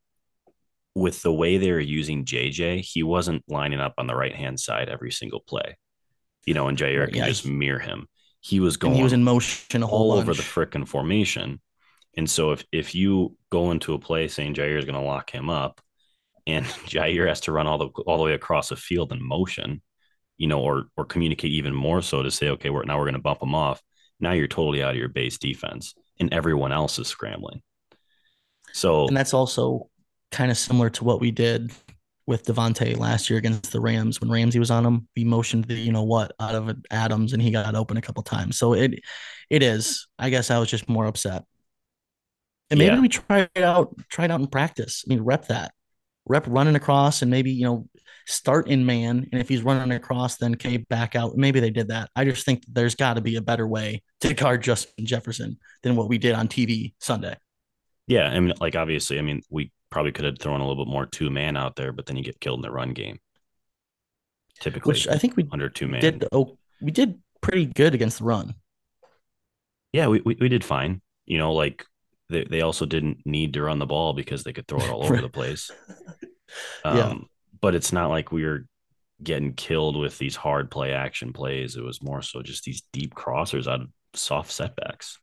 with 0.95 1.21
the 1.21 1.33
way 1.33 1.57
they 1.57 1.71
were 1.71 1.79
using 1.79 2.25
JJ, 2.25 2.81
he 2.81 3.03
wasn't 3.03 3.43
lining 3.47 3.79
up 3.79 3.93
on 3.97 4.07
the 4.07 4.15
right 4.15 4.35
hand 4.35 4.59
side 4.59 4.89
every 4.89 5.11
single 5.11 5.39
play. 5.39 5.77
You 6.49 6.55
know, 6.55 6.67
and 6.67 6.75
Jaire 6.75 7.05
can 7.05 7.15
yeah, 7.15 7.27
just 7.27 7.45
mirror 7.45 7.77
him. 7.77 8.07
He 8.39 8.59
was 8.59 8.75
going 8.75 8.95
he 8.95 9.03
was 9.03 9.13
in 9.13 9.23
motion 9.23 9.83
all 9.83 10.11
over 10.11 10.33
the 10.33 10.41
frickin' 10.41 10.87
formation. 10.87 11.61
And 12.17 12.27
so 12.27 12.53
if 12.53 12.65
if 12.71 12.95
you 12.95 13.37
go 13.51 13.69
into 13.69 13.93
a 13.93 13.99
play 13.99 14.27
saying 14.27 14.55
Jaire 14.55 14.79
is 14.79 14.85
going 14.85 14.95
to 14.95 15.07
lock 15.07 15.29
him 15.29 15.51
up, 15.51 15.79
and 16.47 16.65
Jaire 16.87 17.27
has 17.27 17.41
to 17.41 17.51
run 17.51 17.67
all 17.67 17.77
the 17.77 17.89
all 18.07 18.17
the 18.17 18.23
way 18.23 18.33
across 18.33 18.69
the 18.69 18.75
field 18.75 19.11
in 19.11 19.23
motion, 19.23 19.83
you 20.37 20.47
know, 20.47 20.59
or 20.59 20.85
or 20.97 21.05
communicate 21.05 21.51
even 21.51 21.75
more 21.75 22.01
so 22.01 22.23
to 22.23 22.31
say, 22.31 22.49
okay, 22.49 22.71
we're 22.71 22.83
now 22.83 22.97
we're 22.97 23.05
going 23.05 23.13
to 23.13 23.21
bump 23.21 23.43
him 23.43 23.53
off. 23.53 23.79
Now 24.19 24.31
you're 24.31 24.47
totally 24.47 24.81
out 24.81 24.93
of 24.93 24.97
your 24.97 25.07
base 25.07 25.37
defense, 25.37 25.93
and 26.19 26.33
everyone 26.33 26.71
else 26.71 26.97
is 26.97 27.05
scrambling. 27.05 27.61
So 28.73 29.07
And 29.07 29.15
that's 29.15 29.35
also 29.35 29.91
kind 30.31 30.49
of 30.49 30.57
similar 30.57 30.89
to 30.89 31.03
what 31.03 31.21
we 31.21 31.29
did 31.29 31.71
with 32.29 32.45
Davante 32.45 32.95
last 32.95 33.29
year 33.29 33.39
against 33.39 33.71
the 33.71 33.79
Rams 33.79 34.21
when 34.21 34.29
Ramsey 34.29 34.59
was 34.59 34.69
on 34.71 34.85
him. 34.85 35.07
We 35.15 35.23
motioned 35.25 35.65
the 35.65 35.73
you 35.73 35.91
know 35.91 36.03
what 36.03 36.31
out 36.39 36.55
of 36.55 36.77
Adams 36.91 37.33
and 37.33 37.41
he 37.41 37.51
got 37.51 37.73
open 37.75 37.97
a 37.97 38.01
couple 38.01 38.21
times. 38.23 38.57
So 38.57 38.73
it 38.73 38.99
it 39.49 39.63
is. 39.63 40.07
I 40.19 40.29
guess 40.29 40.51
I 40.51 40.59
was 40.59 40.69
just 40.69 40.87
more 40.87 41.07
upset. 41.07 41.43
And 42.69 42.77
maybe 42.77 42.95
Yeah. 42.95 43.01
we 43.01 43.09
try 43.09 43.49
it 43.55 43.63
out, 43.63 43.95
try 44.09 44.25
it 44.25 44.31
out 44.31 44.39
in 44.39 44.47
practice. 44.47 45.03
I 45.05 45.09
mean, 45.09 45.21
rep 45.21 45.47
that. 45.47 45.73
Rep 46.27 46.45
running 46.47 46.75
across 46.75 47.23
and 47.23 47.31
maybe, 47.31 47.51
you 47.51 47.63
know, 47.65 47.87
start 48.27 48.67
in 48.67 48.85
man. 48.85 49.27
And 49.31 49.41
if 49.41 49.49
he's 49.49 49.63
running 49.63 49.91
across, 49.91 50.37
then 50.37 50.53
okay, 50.53 50.77
back 50.77 51.15
out. 51.15 51.35
Maybe 51.35 51.59
they 51.59 51.71
did 51.71 51.87
that. 51.87 52.11
I 52.15 52.25
just 52.25 52.45
think 52.45 52.63
there's 52.71 52.93
got 52.93 53.15
to 53.15 53.21
be 53.21 53.37
a 53.37 53.41
better 53.41 53.67
way 53.67 54.03
to 54.21 54.35
guard 54.35 54.61
Justin 54.61 55.07
Jefferson 55.07 55.57
than 55.81 55.95
what 55.95 56.07
we 56.09 56.19
did 56.19 56.35
on 56.35 56.47
TV 56.47 56.93
Sunday. 56.99 57.35
yeah, 58.05 58.27
I 58.27 58.39
mean, 58.39 58.53
like 58.59 58.75
obviously, 58.75 59.17
I 59.17 59.23
mean, 59.23 59.41
we 59.49 59.71
probably 59.89 60.11
could 60.11 60.25
have 60.25 60.39
thrown 60.39 60.61
a 60.61 60.67
little 60.67 60.83
bit 60.85 60.91
more 60.91 61.05
two 61.05 61.29
man 61.29 61.57
out 61.57 61.75
there, 61.75 61.91
but 61.91 62.05
then 62.05 62.15
you 62.17 62.23
get 62.23 62.39
killed 62.39 62.59
in 62.59 62.63
the 62.63 62.71
run 62.71 62.93
game. 62.93 63.19
Typically, 64.59 64.91
Which 64.91 65.07
I 65.07 65.17
think 65.17 65.37
we 65.37 65.47
under 65.51 65.69
two 65.69 65.87
man. 65.87 66.01
did 66.01 66.25
oh 66.31 66.57
we 66.81 66.91
did 66.91 67.19
pretty 67.41 67.65
good 67.65 67.93
against 67.93 68.19
the 68.19 68.25
run. 68.25 68.55
Yeah, 69.93 70.07
we, 70.07 70.21
we, 70.21 70.37
we 70.39 70.49
did 70.49 70.63
fine. 70.63 71.01
You 71.25 71.37
know, 71.37 71.53
like 71.53 71.85
they, 72.29 72.43
they 72.43 72.61
also 72.61 72.85
didn't 72.85 73.25
need 73.25 73.53
to 73.53 73.63
run 73.63 73.79
the 73.79 73.85
ball 73.85 74.13
because 74.13 74.43
they 74.43 74.53
could 74.53 74.67
throw 74.67 74.79
it 74.79 74.89
all 74.89 75.03
over 75.03 75.21
the 75.21 75.29
place. 75.29 75.71
Um, 76.83 76.97
Yeah. 76.97 77.13
But 77.61 77.75
it's 77.75 77.93
not 77.93 78.09
like 78.09 78.31
we 78.31 78.43
were 78.43 78.65
getting 79.21 79.53
killed 79.53 79.95
with 79.97 80.17
these 80.17 80.35
hard 80.35 80.71
play 80.71 80.93
action 80.93 81.31
plays. 81.31 81.75
It 81.75 81.83
was 81.83 82.01
more 82.01 82.23
so 82.23 82.41
just 82.41 82.63
these 82.63 82.81
deep 82.91 83.13
crossers 83.13 83.67
out 83.67 83.81
of 83.81 83.89
soft 84.15 84.51
setbacks. 84.51 85.19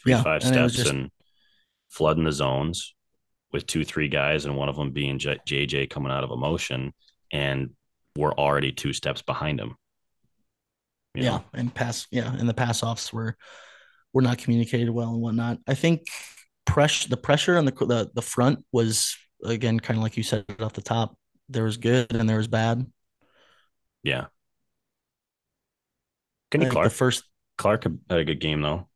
Three, 0.00 0.12
Yeah, 0.12 0.22
five 0.22 0.42
and 0.44 0.52
steps 0.54 0.74
just- 0.74 0.90
and 0.90 1.10
flooding 1.88 2.22
the 2.24 2.30
zones 2.32 2.94
with 3.52 3.66
two, 3.66 3.84
three 3.84 4.08
guys, 4.08 4.44
and 4.44 4.56
one 4.56 4.68
of 4.68 4.76
them 4.76 4.92
being 4.92 5.18
J- 5.18 5.38
JJ 5.46 5.90
coming 5.90 6.12
out 6.12 6.24
of 6.24 6.30
emotion. 6.30 6.92
And 7.32 7.70
we're 8.16 8.32
already 8.32 8.72
two 8.72 8.92
steps 8.92 9.22
behind 9.22 9.60
him. 9.60 9.76
You 11.14 11.24
yeah, 11.24 11.30
know? 11.30 11.44
and 11.54 11.74
pass 11.74 12.06
yeah, 12.10 12.32
and 12.32 12.48
the 12.48 12.54
pass 12.54 12.82
offs 12.82 13.12
were 13.12 13.36
were 14.12 14.22
not 14.22 14.38
communicated 14.38 14.90
well 14.90 15.10
and 15.10 15.20
whatnot. 15.20 15.58
I 15.66 15.74
think 15.74 16.06
pressure 16.66 17.08
the 17.08 17.16
pressure 17.16 17.56
on 17.56 17.64
the 17.64 17.72
the, 17.72 18.10
the 18.14 18.22
front 18.22 18.64
was 18.72 19.16
again 19.44 19.80
kind 19.80 19.98
of 19.98 20.02
like 20.02 20.16
you 20.16 20.22
said 20.22 20.44
off 20.60 20.72
the 20.72 20.82
top. 20.82 21.16
There 21.48 21.64
was 21.64 21.78
good 21.78 22.12
and 22.14 22.28
there 22.28 22.36
was 22.36 22.46
bad. 22.46 22.86
Yeah. 24.04 24.22
I 24.22 24.28
Kenny 26.52 26.64
think 26.64 26.72
Clark. 26.72 26.84
the 26.84 26.94
first 26.94 27.24
Clark 27.58 27.84
had 28.08 28.18
a 28.18 28.24
good 28.24 28.40
game 28.40 28.62
though. 28.62 28.88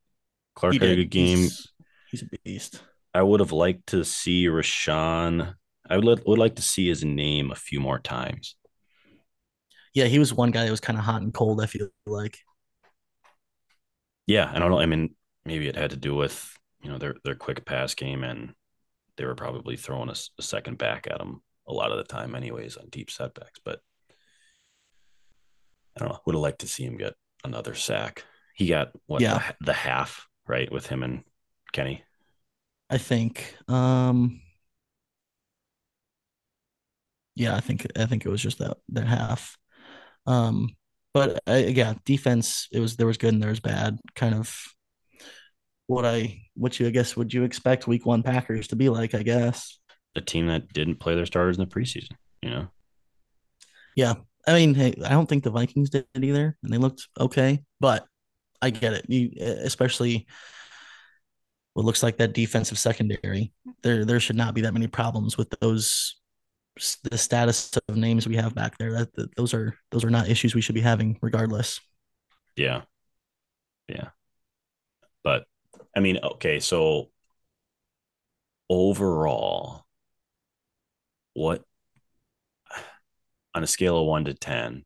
Clark 0.54 0.74
he 0.74 0.78
had 0.78 0.90
a 0.90 0.96
good 0.96 1.10
game. 1.10 1.38
He's, 1.38 1.72
he's 2.10 2.22
a 2.22 2.26
beast. 2.44 2.80
I 3.14 3.22
would 3.22 3.40
have 3.40 3.52
liked 3.52 3.88
to 3.88 4.04
see 4.04 4.46
Rashan. 4.46 5.54
I 5.88 5.98
would, 5.98 6.22
would 6.26 6.38
like 6.38 6.56
to 6.56 6.62
see 6.62 6.88
his 6.88 7.04
name 7.04 7.50
a 7.50 7.54
few 7.56 7.78
more 7.80 7.98
times. 7.98 8.56
Yeah, 9.94 10.06
he 10.06 10.18
was 10.18 10.34
one 10.34 10.50
guy 10.50 10.64
that 10.64 10.70
was 10.70 10.80
kind 10.80 10.98
of 10.98 11.04
hot 11.04 11.22
and 11.22 11.32
cold. 11.32 11.62
I 11.62 11.66
feel 11.66 11.88
like 12.06 12.38
Yeah, 14.26 14.50
I 14.52 14.58
don't 14.58 14.70
know. 14.70 14.80
I 14.80 14.86
mean, 14.86 15.14
maybe 15.44 15.68
it 15.68 15.76
had 15.76 15.90
to 15.90 15.96
do 15.96 16.14
with 16.14 16.58
you 16.82 16.90
know 16.90 16.98
their 16.98 17.14
their 17.24 17.36
quick 17.36 17.64
pass 17.64 17.94
game, 17.94 18.24
and 18.24 18.54
they 19.16 19.24
were 19.24 19.36
probably 19.36 19.76
throwing 19.76 20.10
a 20.10 20.42
second 20.42 20.78
back 20.78 21.06
at 21.08 21.20
him 21.20 21.42
a 21.68 21.72
lot 21.72 21.92
of 21.92 21.98
the 21.98 22.04
time, 22.04 22.34
anyways, 22.34 22.76
on 22.76 22.88
deep 22.90 23.10
setbacks. 23.10 23.60
But 23.64 23.80
I 25.96 26.00
don't 26.00 26.08
know. 26.08 26.18
Would 26.26 26.34
have 26.34 26.42
liked 26.42 26.60
to 26.60 26.68
see 26.68 26.84
him 26.84 26.96
get 26.96 27.14
another 27.44 27.74
sack. 27.74 28.24
He 28.56 28.66
got 28.66 28.90
what 29.06 29.22
Yeah. 29.22 29.52
the, 29.60 29.66
the 29.66 29.72
half 29.72 30.26
right 30.46 30.70
with 30.72 30.86
him 30.86 31.02
and 31.02 31.22
Kenny. 31.72 32.02
I 32.94 32.98
think. 32.98 33.56
Um, 33.66 34.40
yeah, 37.34 37.56
I 37.56 37.60
think 37.60 37.88
I 37.98 38.06
think 38.06 38.24
it 38.24 38.28
was 38.28 38.40
just 38.40 38.60
that 38.60 38.76
that 38.90 39.08
half. 39.08 39.58
Um, 40.28 40.76
but 41.12 41.40
I, 41.48 41.56
yeah, 41.64 41.94
defense. 42.04 42.68
It 42.70 42.78
was 42.78 42.94
there 42.94 43.08
was 43.08 43.18
good 43.18 43.34
and 43.34 43.42
there 43.42 43.50
was 43.50 43.58
bad. 43.58 43.98
Kind 44.14 44.36
of 44.36 44.56
what 45.88 46.04
I 46.04 46.42
what 46.54 46.78
you 46.78 46.86
I 46.86 46.90
guess 46.90 47.16
would 47.16 47.34
you 47.34 47.42
expect 47.42 47.88
Week 47.88 48.06
One 48.06 48.22
Packers 48.22 48.68
to 48.68 48.76
be 48.76 48.88
like? 48.88 49.12
I 49.12 49.24
guess. 49.24 49.80
A 50.14 50.20
team 50.20 50.46
that 50.46 50.72
didn't 50.72 51.00
play 51.00 51.16
their 51.16 51.26
starters 51.26 51.58
in 51.58 51.64
the 51.68 51.74
preseason. 51.74 52.12
You 52.42 52.50
know. 52.50 52.68
Yeah, 53.96 54.14
I 54.46 54.54
mean, 54.54 54.72
hey, 54.72 54.94
I 55.04 55.10
don't 55.10 55.28
think 55.28 55.42
the 55.42 55.50
Vikings 55.50 55.90
did 55.90 56.06
either, 56.14 56.56
and 56.62 56.72
they 56.72 56.78
looked 56.78 57.08
okay. 57.18 57.64
But 57.80 58.06
I 58.62 58.70
get 58.70 58.92
it. 58.92 59.06
You 59.08 59.32
especially 59.40 60.28
what 61.74 61.84
looks 61.84 62.02
like 62.02 62.16
that 62.16 62.32
defensive 62.32 62.78
secondary. 62.78 63.52
There 63.82 64.04
there 64.04 64.20
should 64.20 64.36
not 64.36 64.54
be 64.54 64.62
that 64.62 64.72
many 64.72 64.86
problems 64.86 65.36
with 65.36 65.50
those 65.60 66.16
the 67.04 67.18
status 67.18 67.70
of 67.88 67.96
names 67.96 68.26
we 68.26 68.36
have 68.36 68.54
back 68.54 68.78
there. 68.78 68.92
That, 68.92 69.14
that 69.14 69.36
those 69.36 69.54
are 69.54 69.76
those 69.90 70.04
are 70.04 70.10
not 70.10 70.28
issues 70.28 70.54
we 70.54 70.60
should 70.60 70.74
be 70.74 70.80
having 70.80 71.18
regardless. 71.20 71.80
Yeah. 72.56 72.82
Yeah. 73.88 74.08
But 75.22 75.44
I 75.96 76.00
mean, 76.00 76.18
okay, 76.22 76.60
so 76.60 77.10
overall, 78.70 79.84
what 81.34 81.64
on 83.54 83.62
a 83.62 83.66
scale 83.66 83.98
of 84.00 84.06
one 84.06 84.24
to 84.24 84.34
10, 84.34 84.84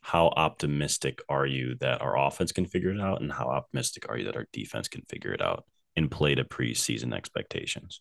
how 0.00 0.28
optimistic 0.28 1.20
are 1.28 1.46
you 1.46 1.76
that 1.80 2.02
our 2.02 2.18
offense 2.18 2.52
can 2.52 2.66
figure 2.66 2.90
it 2.90 3.00
out? 3.00 3.20
And 3.20 3.32
how 3.32 3.46
optimistic 3.46 4.08
are 4.08 4.18
you 4.18 4.24
that 4.24 4.36
our 4.36 4.46
defense 4.52 4.88
can 4.88 5.02
figure 5.02 5.32
it 5.32 5.40
out 5.40 5.64
and 5.96 6.10
play 6.10 6.34
to 6.34 6.44
preseason 6.44 7.14
expectations? 7.14 8.00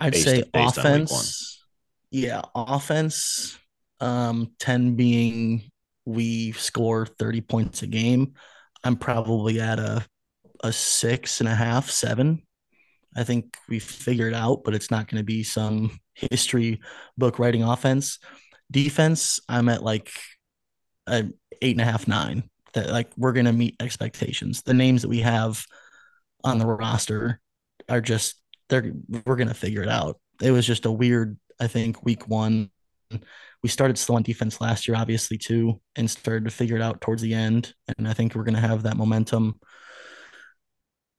I'd 0.00 0.12
Based- 0.12 0.24
say 0.24 0.42
based 0.52 0.78
on 0.78 0.86
offense. 0.86 1.62
Yeah, 2.10 2.42
offense. 2.54 3.58
Um, 4.00 4.52
10 4.58 4.96
being 4.96 5.70
we 6.04 6.52
score 6.52 7.06
30 7.06 7.40
points 7.40 7.82
a 7.82 7.86
game. 7.86 8.34
I'm 8.82 8.96
probably 8.96 9.60
at 9.60 9.78
a 9.78 10.04
a 10.62 10.72
six 10.72 11.40
and 11.40 11.48
a 11.48 11.54
half, 11.54 11.90
seven. 11.90 12.42
I 13.16 13.22
think 13.24 13.56
we 13.68 13.78
figured 13.78 14.32
it 14.32 14.36
out, 14.36 14.62
but 14.64 14.74
it's 14.74 14.90
not 14.90 15.08
going 15.08 15.20
to 15.20 15.24
be 15.24 15.42
some 15.42 15.98
history 16.14 16.80
book 17.18 17.38
writing 17.38 17.62
offense. 17.62 18.18
Defense, 18.70 19.40
I'm 19.48 19.68
at 19.68 19.82
like 19.82 20.10
a 21.06 21.26
eight 21.62 21.72
and 21.76 21.80
a 21.80 21.84
half, 21.84 22.08
nine. 22.08 22.48
That 22.74 22.90
like 22.90 23.10
we're 23.16 23.32
going 23.32 23.46
to 23.46 23.52
meet 23.52 23.76
expectations. 23.80 24.62
The 24.62 24.74
names 24.74 25.02
that 25.02 25.08
we 25.08 25.20
have 25.20 25.64
on 26.42 26.58
the 26.58 26.66
roster 26.66 27.40
are 27.88 28.00
just 28.00 28.36
they're 28.68 28.92
we're 29.24 29.36
going 29.36 29.48
to 29.48 29.54
figure 29.54 29.82
it 29.82 29.88
out. 29.88 30.18
It 30.42 30.50
was 30.50 30.66
just 30.66 30.86
a 30.86 30.92
weird, 30.92 31.38
I 31.60 31.68
think, 31.68 32.04
week 32.04 32.28
one. 32.28 32.70
We 33.62 33.68
started 33.68 33.96
slow 33.96 34.16
on 34.16 34.22
defense 34.22 34.60
last 34.60 34.88
year, 34.88 34.96
obviously 34.96 35.38
too, 35.38 35.80
and 35.96 36.10
started 36.10 36.44
to 36.44 36.50
figure 36.50 36.76
it 36.76 36.82
out 36.82 37.00
towards 37.00 37.22
the 37.22 37.34
end. 37.34 37.72
And 37.96 38.08
I 38.08 38.12
think 38.12 38.34
we're 38.34 38.44
going 38.44 38.56
to 38.56 38.60
have 38.60 38.82
that 38.82 38.96
momentum. 38.96 39.58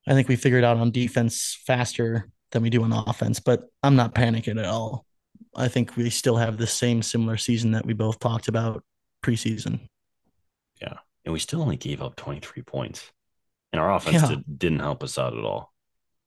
I 0.07 0.13
think 0.13 0.27
we 0.27 0.35
figured 0.35 0.63
out 0.63 0.77
on 0.77 0.91
defense 0.91 1.57
faster 1.65 2.29
than 2.51 2.61
we 2.61 2.69
do 2.69 2.83
on 2.83 2.91
offense, 2.91 3.39
but 3.39 3.63
I'm 3.81 3.95
not 3.95 4.13
panicking 4.13 4.59
at 4.59 4.65
all. 4.65 5.05
I 5.55 5.67
think 5.67 5.95
we 5.95 6.09
still 6.09 6.37
have 6.37 6.57
the 6.57 6.67
same 6.67 7.01
similar 7.01 7.37
season 7.37 7.71
that 7.71 7.85
we 7.85 7.93
both 7.93 8.19
talked 8.19 8.47
about 8.47 8.83
preseason. 9.23 9.87
And 11.25 11.33
we 11.33 11.39
still 11.39 11.61
only 11.61 11.77
gave 11.77 12.01
up 12.01 12.15
23 12.15 12.61
points. 12.63 13.11
And 13.73 13.81
our 13.81 13.93
offense 13.93 14.21
Yeah. 14.21 14.27
did, 14.35 14.59
didn't 14.59 14.79
help 14.79 15.03
us 15.03 15.17
out 15.17 15.37
at 15.37 15.43
all. 15.43 15.73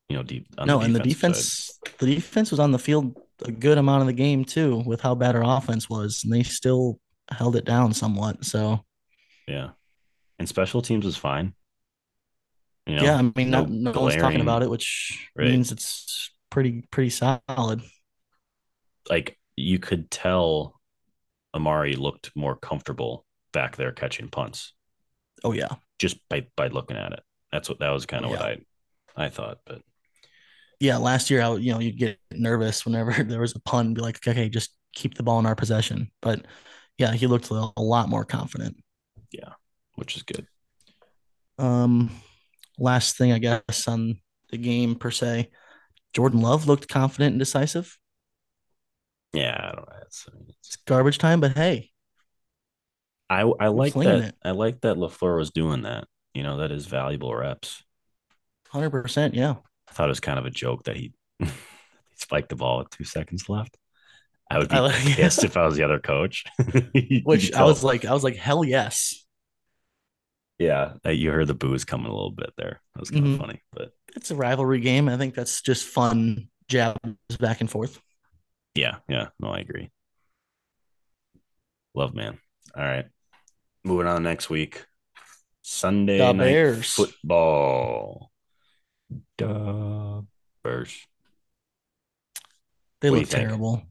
You 0.09 0.17
know, 0.17 0.23
deep 0.23 0.47
on 0.59 0.67
no, 0.67 0.81
and 0.81 0.95
the 0.95 1.01
defensive 1.01 1.45
side. 1.45 1.85
defense, 1.85 1.99
the 1.99 2.15
defense 2.15 2.51
was 2.51 2.61
on 2.61 2.73
the 2.73 2.79
field 2.79 3.17
a 3.45 3.53
good 3.53 3.79
amount 3.79 4.01
of 4.01 4.07
the 4.07 4.13
game 4.15 4.45
too, 4.45 4.83
with 4.87 5.01
how 5.01 5.15
bad 5.15 5.37
our 5.37 5.45
offense 5.45 5.89
was, 5.89 6.25
and 6.25 6.33
they 6.33 6.43
still 6.43 6.99
held 7.31 7.57
it 7.57 7.65
down 7.65 7.93
somewhat. 7.93 8.45
So 8.45 8.85
Yeah. 9.47 9.71
And 10.39 10.49
special 10.49 10.83
teams 10.83 11.05
was 11.05 11.17
fine. 11.17 11.55
You 12.87 12.97
know, 12.97 13.03
yeah, 13.05 13.17
I 13.17 13.23
mean, 13.37 13.51
no 13.51 13.65
not, 13.65 13.71
no 13.71 14.01
one's 14.01 14.17
talking 14.17 14.41
about 14.41 14.63
it, 14.63 14.71
which 14.71 15.29
Right. 15.37 15.49
means 15.49 15.71
it's 15.73 16.31
pretty 16.51 16.83
pretty 16.91 17.11
solid. 17.11 17.83
like 19.11 19.39
you 19.57 19.79
could 19.79 20.11
tell 20.11 20.81
Amari 21.55 21.97
looked 21.97 22.31
more 22.35 22.57
comfortable 22.57 23.27
back 23.53 23.77
there 23.77 23.93
catching 23.93 24.29
punts 24.29 24.73
Oh 25.45 25.53
yeah, 25.53 25.69
just 25.99 26.19
by 26.29 26.47
by 26.57 26.69
looking 26.69 26.97
at 26.97 27.13
it. 27.13 27.21
That's 27.53 27.69
what 27.69 27.81
that 27.81 27.91
was 27.91 28.07
kind 28.07 28.25
of 28.25 28.31
what 28.31 28.43
I 28.43 28.59
I 29.17 29.29
thought, 29.29 29.59
but 29.65 29.83
yeah. 30.81 30.97
Last 30.97 31.31
year, 31.31 31.43
I 31.43 31.55
you 31.55 31.73
know 31.73 31.81
you'd 31.81 31.99
get 31.99 32.19
nervous 32.33 32.85
whenever 32.85 33.13
there 33.25 33.41
was 33.41 33.55
a 33.55 33.61
pun, 33.61 33.95
be 33.95 34.01
like, 34.01 34.27
okay, 34.27 34.49
just 34.49 34.75
keep 34.95 35.15
the 35.15 35.23
ball 35.23 35.39
in 35.39 35.47
our 35.47 35.57
possession. 35.57 36.11
But 36.21 36.45
yeah, 36.99 37.13
he 37.13 37.27
looked 37.27 37.51
a, 37.51 37.73
lot 37.77 38.09
more 38.09 38.25
confident. 38.25 38.77
Yeah, 39.31 39.53
which 39.95 40.17
is 40.17 40.23
good. 40.23 40.47
Um, 41.59 42.11
last 42.79 43.17
thing 43.17 43.33
I 43.33 43.39
guess 43.39 43.87
on 43.87 44.21
the 44.51 44.59
game 44.59 44.95
per 44.95 45.11
se, 45.11 45.51
Jordan 46.13 46.41
Love 46.41 46.67
looked 46.67 46.89
confident 46.89 47.33
and 47.33 47.39
decisive. 47.39 47.99
Yeah, 49.33 49.57
I 49.59 49.75
don't 49.75 49.89
know. 49.89 49.97
It's, 50.03 50.27
I, 50.29 50.37
mean, 50.37 50.47
it's, 50.49 50.69
It's 50.69 50.77
garbage 50.77 51.19
time, 51.19 51.41
but 51.41 51.57
hey, 51.57 51.91
I 53.31 53.41
I 53.43 53.69
like 53.69 53.95
that. 53.95 54.07
it. 54.25 54.35
I 54.45 54.51
like 54.53 54.81
that 54.83 54.97
Lafleur 54.97 55.37
was 55.39 55.51
doing 55.51 55.83
that. 55.83 56.07
You 56.35 56.43
know, 56.43 56.59
that 56.59 56.71
is 56.73 56.87
valuable 56.87 57.35
reps. 57.35 57.83
hundred 58.69 58.91
percent, 58.91 59.35
yeah. 59.35 59.57
I 59.89 59.93
thought 59.93 60.07
it 60.07 60.09
was 60.11 60.21
kind 60.21 60.39
of 60.39 60.47
a 60.47 60.51
joke 60.51 60.85
that 60.85 60.97
he, 60.97 61.13
he 61.39 61.49
spiked 62.17 62.51
the 62.51 62.57
ball 62.57 62.79
with 62.79 62.91
two 62.91 63.05
seconds 63.05 63.49
left. 63.49 63.77
I 64.51 64.59
would 64.59 64.69
be 64.69 64.77
I 64.77 64.81
like- 64.81 64.95
pissed 65.17 65.45
if 65.45 65.57
I 65.57 65.67
was 65.67 65.77
the 65.77 65.83
other 65.85 65.99
coach. 65.99 66.45
Which 67.25 67.53
I 67.53 67.65
was 67.65 67.83
like, 67.85 68.05
I 68.05 68.13
was 68.13 68.25
like, 68.25 68.37
hell 68.37 68.65
yes. 68.65 69.25
yeah, 70.59 70.95
you 71.07 71.31
heard 71.31 71.47
the 71.49 71.55
boos 71.55 71.85
coming 71.85 72.07
a 72.07 72.15
little 72.15 72.31
bit 72.31 72.51
there. 72.57 72.81
That 72.95 73.01
was 73.01 73.11
kind 73.11 73.25
Mhm. 73.27 73.35
of 73.35 73.41
funny, 73.41 73.63
but 73.73 73.93
It's 74.17 74.31
a 74.31 74.37
rivalry 74.37 74.81
game. 74.81 75.09
I 75.09 75.17
think 75.19 75.35
that's 75.35 75.61
just 75.63 75.85
fun 75.87 76.49
jabs 76.69 76.99
back 77.41 77.61
and 77.61 77.71
forth. 77.71 78.01
yeah, 78.75 78.97
yeah, 79.09 79.29
no, 79.41 79.49
I 79.49 79.61
agree. 79.61 79.91
Love, 81.95 82.15
man. 82.15 82.39
All 82.77 82.83
right, 82.85 83.07
moving 83.89 84.07
on 84.07 84.23
next 84.23 84.51
week. 84.51 84.85
Sunday 85.63 86.19
The 86.19 86.33
night 86.33 86.45
Bears. 86.45 86.93
football. 86.93 88.31
Duh, 89.37 90.23
Bears. 90.63 91.07
They 93.01 93.11
What 93.11 93.21
look 93.21 93.29
terrible. 93.29 93.83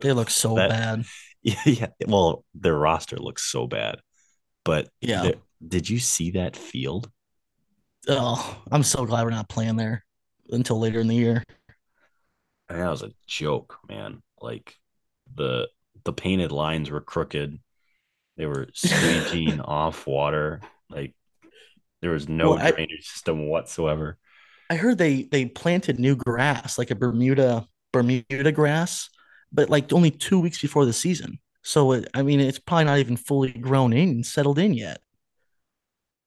they 0.00 0.12
look 0.12 0.30
so 0.30 0.54
That- 0.54 0.70
bad. 0.70 1.04
Yeah, 1.42 1.62
yeah. 1.64 1.86
Well, 2.08 2.44
their 2.54 2.74
roster 2.76 3.18
looks 3.18 3.42
so 3.44 3.68
bad, 3.68 4.00
but 4.64 4.88
Yeah. 5.00 5.22
the- 5.22 5.40
did 5.66 5.88
you 5.88 6.00
see 6.00 6.32
that 6.32 6.56
field? 6.56 7.08
Oh, 8.08 8.64
I'm 8.72 8.82
so 8.82 9.06
glad 9.06 9.22
we're 9.22 9.30
not 9.30 9.48
playing 9.48 9.76
there 9.76 10.04
until 10.50 10.80
later 10.80 10.98
in 10.98 11.06
the 11.06 11.14
year. 11.14 11.44
I 12.68 12.72
mean, 12.72 12.82
that 12.82 12.90
was 12.90 13.02
a 13.02 13.12
joke, 13.28 13.78
man. 13.88 14.22
Like 14.40 14.74
the 15.32 15.68
the 16.04 16.12
painted 16.12 16.50
lines 16.50 16.90
were 16.90 17.00
crooked. 17.00 17.60
They 18.36 18.46
were 18.46 18.66
squeegeeing 18.66 19.60
off 19.64 20.06
water. 20.06 20.60
Like 20.90 21.14
there 22.02 22.10
was 22.10 22.28
no 22.28 22.50
Well, 22.50 22.58
I- 22.58 22.70
drainage 22.72 23.06
system 23.08 23.48
whatsoever. 23.48 24.18
I 24.68 24.74
heard 24.74 24.98
they 24.98 25.22
they 25.24 25.46
planted 25.46 25.98
new 26.00 26.16
grass, 26.16 26.76
like 26.76 26.90
a 26.90 26.96
Bermuda 26.96 27.66
Bermuda 27.92 28.50
grass, 28.52 29.08
but 29.52 29.70
like 29.70 29.92
only 29.92 30.10
two 30.10 30.40
weeks 30.40 30.60
before 30.60 30.84
the 30.84 30.92
season. 30.92 31.38
So 31.62 31.92
it, 31.92 32.08
I 32.14 32.22
mean, 32.22 32.40
it's 32.40 32.58
probably 32.58 32.84
not 32.84 32.98
even 32.98 33.16
fully 33.16 33.52
grown 33.52 33.92
in 33.92 34.08
and 34.08 34.26
settled 34.26 34.58
in 34.58 34.74
yet. 34.74 35.00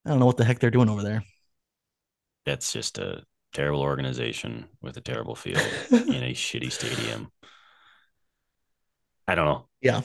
I 0.06 0.10
don't 0.10 0.19
know 0.19 0.26
what 0.26 0.38
the 0.38 0.45
heck 0.45 0.60
they're 0.60 0.72
doing 0.72 0.89
over 0.89 1.04
there. 1.04 1.24
That's 2.45 2.72
just 2.74 2.98
a 2.98 3.24
terrible 3.54 3.82
organization 3.82 4.65
with 4.82 4.95
a 4.98 5.02
terrible 5.02 5.36
field 5.36 5.62
in 5.91 6.24
a 6.24 6.34
shitty 6.34 6.72
stadium. 6.72 7.30
I 9.28 9.36
don't 9.36 9.45
know. 9.45 9.67
Yeah. 9.82 10.02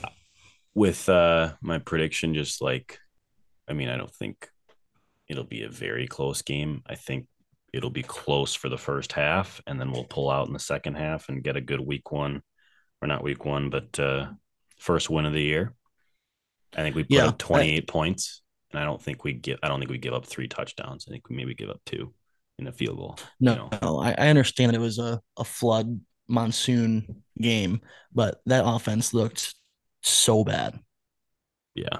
With 0.74 1.08
uh 1.08 1.54
my 1.60 1.78
prediction, 1.78 2.34
just 2.34 2.60
like 2.60 2.98
I 3.68 3.72
mean, 3.74 3.88
I 3.88 3.96
don't 3.96 4.10
think 4.10 4.48
it'll 5.28 5.44
be 5.44 5.62
a 5.62 5.68
very 5.68 6.06
close 6.06 6.42
game. 6.42 6.82
I 6.86 6.96
think 6.96 7.26
it'll 7.72 7.90
be 7.90 8.02
close 8.02 8.54
for 8.54 8.68
the 8.68 8.78
first 8.78 9.12
half, 9.12 9.60
and 9.66 9.80
then 9.80 9.92
we'll 9.92 10.04
pull 10.04 10.30
out 10.30 10.46
in 10.46 10.52
the 10.52 10.58
second 10.58 10.94
half 10.96 11.28
and 11.28 11.44
get 11.44 11.56
a 11.56 11.60
good 11.60 11.80
week 11.80 12.10
one, 12.12 12.42
or 13.02 13.08
not 13.08 13.22
week 13.24 13.44
one, 13.44 13.70
but 13.70 13.98
uh 14.00 14.30
first 14.78 15.10
win 15.10 15.26
of 15.26 15.32
the 15.32 15.42
year. 15.42 15.74
I 16.76 16.82
think 16.82 16.96
we 16.96 17.04
put 17.04 17.12
Yeah, 17.14 17.26
up 17.26 17.38
28 17.38 17.86
points, 17.88 18.42
and 18.72 18.80
I 18.80 18.84
don't 18.84 19.00
think 19.00 19.24
we 19.24 19.32
give 19.32 19.58
I 19.62 19.68
don't 19.68 19.78
think 19.78 19.90
we 19.90 19.98
give 19.98 20.14
up 20.14 20.26
three 20.26 20.48
touchdowns. 20.48 21.06
I 21.08 21.12
think 21.12 21.28
we 21.28 21.36
maybe 21.36 21.54
give 21.54 21.70
up 21.70 21.80
two 21.86 22.12
in 22.58 22.66
a 22.66 22.72
field 22.72 22.96
goal. 22.98 23.18
No, 23.40 23.52
you 23.52 23.58
know. 23.58 23.70
no, 23.82 23.98
I, 24.00 24.12
I 24.16 24.28
understand 24.28 24.70
that 24.70 24.76
it 24.76 24.82
was 24.82 24.98
a, 24.98 25.20
a 25.36 25.44
flood 25.44 26.00
monsoon 26.28 27.22
game, 27.40 27.80
but 28.12 28.40
that 28.46 28.64
offense 28.66 29.12
looked 29.14 29.54
so 30.10 30.44
bad. 30.44 30.78
Yeah. 31.74 31.98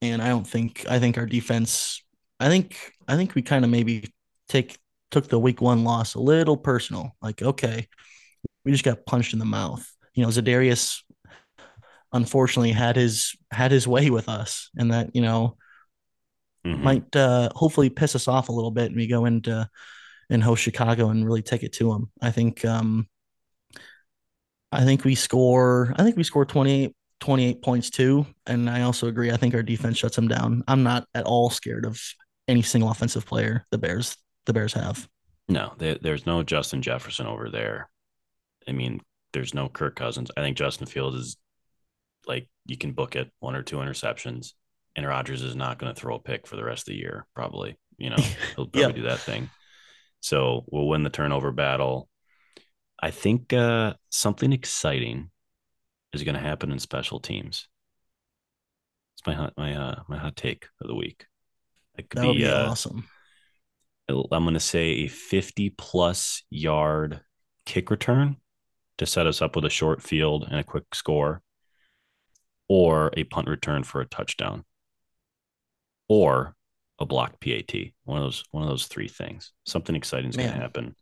And 0.00 0.20
I 0.20 0.28
don't 0.28 0.46
think 0.46 0.84
I 0.88 0.98
think 0.98 1.16
our 1.18 1.26
defense 1.26 2.02
I 2.40 2.48
think 2.48 2.92
I 3.06 3.16
think 3.16 3.34
we 3.34 3.42
kind 3.42 3.64
of 3.64 3.70
maybe 3.70 4.12
take 4.48 4.78
took 5.10 5.28
the 5.28 5.38
week 5.38 5.60
one 5.60 5.84
loss 5.84 6.14
a 6.14 6.20
little 6.20 6.56
personal. 6.56 7.14
Like, 7.20 7.42
okay, 7.42 7.86
we 8.64 8.72
just 8.72 8.84
got 8.84 9.06
punched 9.06 9.32
in 9.32 9.38
the 9.38 9.44
mouth. 9.44 9.86
You 10.14 10.22
know, 10.24 10.28
Za'Darius 10.30 11.02
unfortunately 12.12 12.72
had 12.72 12.96
his 12.96 13.34
had 13.50 13.70
his 13.70 13.86
way 13.88 14.10
with 14.10 14.28
us 14.28 14.70
and 14.76 14.92
that, 14.92 15.14
you 15.14 15.22
know, 15.22 15.56
Mhm. 16.66 16.82
might 16.82 17.16
uh 17.16 17.48
hopefully 17.54 17.90
piss 17.90 18.14
us 18.14 18.28
off 18.28 18.48
a 18.48 18.52
little 18.52 18.70
bit 18.70 18.86
and 18.86 18.96
we 18.96 19.06
go 19.06 19.24
into 19.24 19.68
and 20.30 20.42
host 20.42 20.62
Chicago 20.62 21.08
and 21.10 21.24
really 21.24 21.42
take 21.42 21.62
it 21.62 21.72
to 21.74 21.90
them. 21.92 22.10
I 22.20 22.30
think 22.30 22.64
um 22.64 23.08
I 24.72 24.84
think 24.84 25.04
we 25.04 25.14
score 25.14 25.94
I 25.96 26.02
think 26.02 26.16
we 26.16 26.24
score 26.24 26.44
28 26.44 26.94
28 27.20 27.62
points 27.62 27.90
too 27.90 28.26
and 28.46 28.68
I 28.68 28.82
also 28.82 29.06
agree 29.06 29.30
I 29.30 29.36
think 29.36 29.54
our 29.54 29.62
defense 29.62 29.98
shuts 29.98 30.16
them 30.16 30.28
down. 30.28 30.64
I'm 30.66 30.82
not 30.82 31.06
at 31.14 31.24
all 31.24 31.50
scared 31.50 31.84
of 31.86 32.00
any 32.48 32.62
single 32.62 32.90
offensive 32.90 33.24
player 33.26 33.64
the 33.70 33.78
Bears 33.78 34.16
the 34.46 34.52
Bears 34.52 34.72
have. 34.72 35.08
No, 35.48 35.72
there, 35.78 35.98
there's 36.00 36.26
no 36.26 36.42
Justin 36.42 36.82
Jefferson 36.82 37.26
over 37.26 37.48
there. 37.50 37.88
I 38.66 38.72
mean, 38.72 39.00
there's 39.32 39.54
no 39.54 39.68
Kirk 39.68 39.94
Cousins. 39.96 40.30
I 40.36 40.40
think 40.40 40.56
Justin 40.56 40.86
Fields 40.86 41.16
is 41.16 41.36
like 42.26 42.48
you 42.66 42.76
can 42.76 42.92
book 42.92 43.16
it 43.16 43.30
one 43.40 43.54
or 43.56 43.62
two 43.62 43.76
interceptions, 43.76 44.52
and 44.96 45.06
Rodgers 45.06 45.42
is 45.42 45.54
not 45.56 45.78
going 45.78 45.92
to 45.94 46.00
throw 46.00 46.16
a 46.16 46.20
pick 46.20 46.46
for 46.46 46.56
the 46.56 46.64
rest 46.64 46.82
of 46.88 46.92
the 46.92 46.98
year. 46.98 47.26
Probably, 47.34 47.76
you 47.98 48.10
know, 48.10 48.16
he'll 48.56 48.66
probably 48.66 48.80
Yeah. 48.80 48.92
do 48.92 49.02
that 49.02 49.18
thing. 49.20 49.50
So 50.20 50.64
we'll 50.70 50.86
win 50.88 51.02
the 51.02 51.10
turnover 51.10 51.50
battle. 51.52 52.08
I 53.02 53.10
think 53.10 53.52
uh, 53.52 53.94
something 54.10 54.52
exciting 54.52 55.30
is 56.12 56.22
going 56.22 56.36
to 56.36 56.40
happen 56.40 56.70
in 56.70 56.78
special 56.78 57.18
teams. 57.18 57.68
It's 59.16 59.26
my 59.26 59.34
hot 59.34 59.54
my 59.56 59.74
uh, 59.74 60.02
my 60.08 60.16
hot 60.16 60.36
take 60.36 60.66
of 60.80 60.86
the 60.86 60.94
week. 60.94 61.26
It 61.98 62.08
could 62.08 62.22
That 62.22 62.26
would 62.28 62.34
be, 62.34 62.44
be 62.44 62.48
uh, 62.48 62.70
awesome. 62.70 63.04
I'm 64.08 64.44
going 64.44 64.54
to 64.54 64.60
say 64.60 64.90
a 64.90 65.06
50 65.08 65.70
plus 65.70 66.44
yard 66.50 67.20
kick 67.66 67.90
return 67.90 68.36
to 68.98 69.06
set 69.06 69.26
us 69.26 69.42
up 69.42 69.56
with 69.56 69.64
a 69.64 69.70
short 69.70 70.02
field 70.02 70.46
and 70.48 70.58
a 70.58 70.64
quick 70.64 70.94
score, 70.94 71.42
or 72.68 73.10
a 73.16 73.24
punt 73.24 73.48
return 73.48 73.84
for 73.84 74.00
a 74.00 74.06
touchdown, 74.06 74.64
or 76.08 76.54
a 76.98 77.06
blocked 77.06 77.40
PAT. 77.40 77.74
One 78.04 78.18
of 78.18 78.24
those, 78.24 78.44
one 78.50 78.62
of 78.62 78.68
those 78.68 78.86
three 78.86 79.08
things. 79.08 79.52
Something 79.64 79.96
exciting 79.96 80.30
is 80.30 80.36
going 80.36 80.52
to 80.52 80.56
happen 80.56 80.94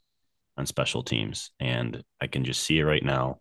on 0.61 0.66
special 0.66 1.03
teams, 1.03 1.51
and 1.59 2.05
I 2.20 2.29
can 2.29 2.44
just 2.44 2.62
see 2.62 2.79
it 2.79 2.85
right 2.85 3.05
now. 3.05 3.40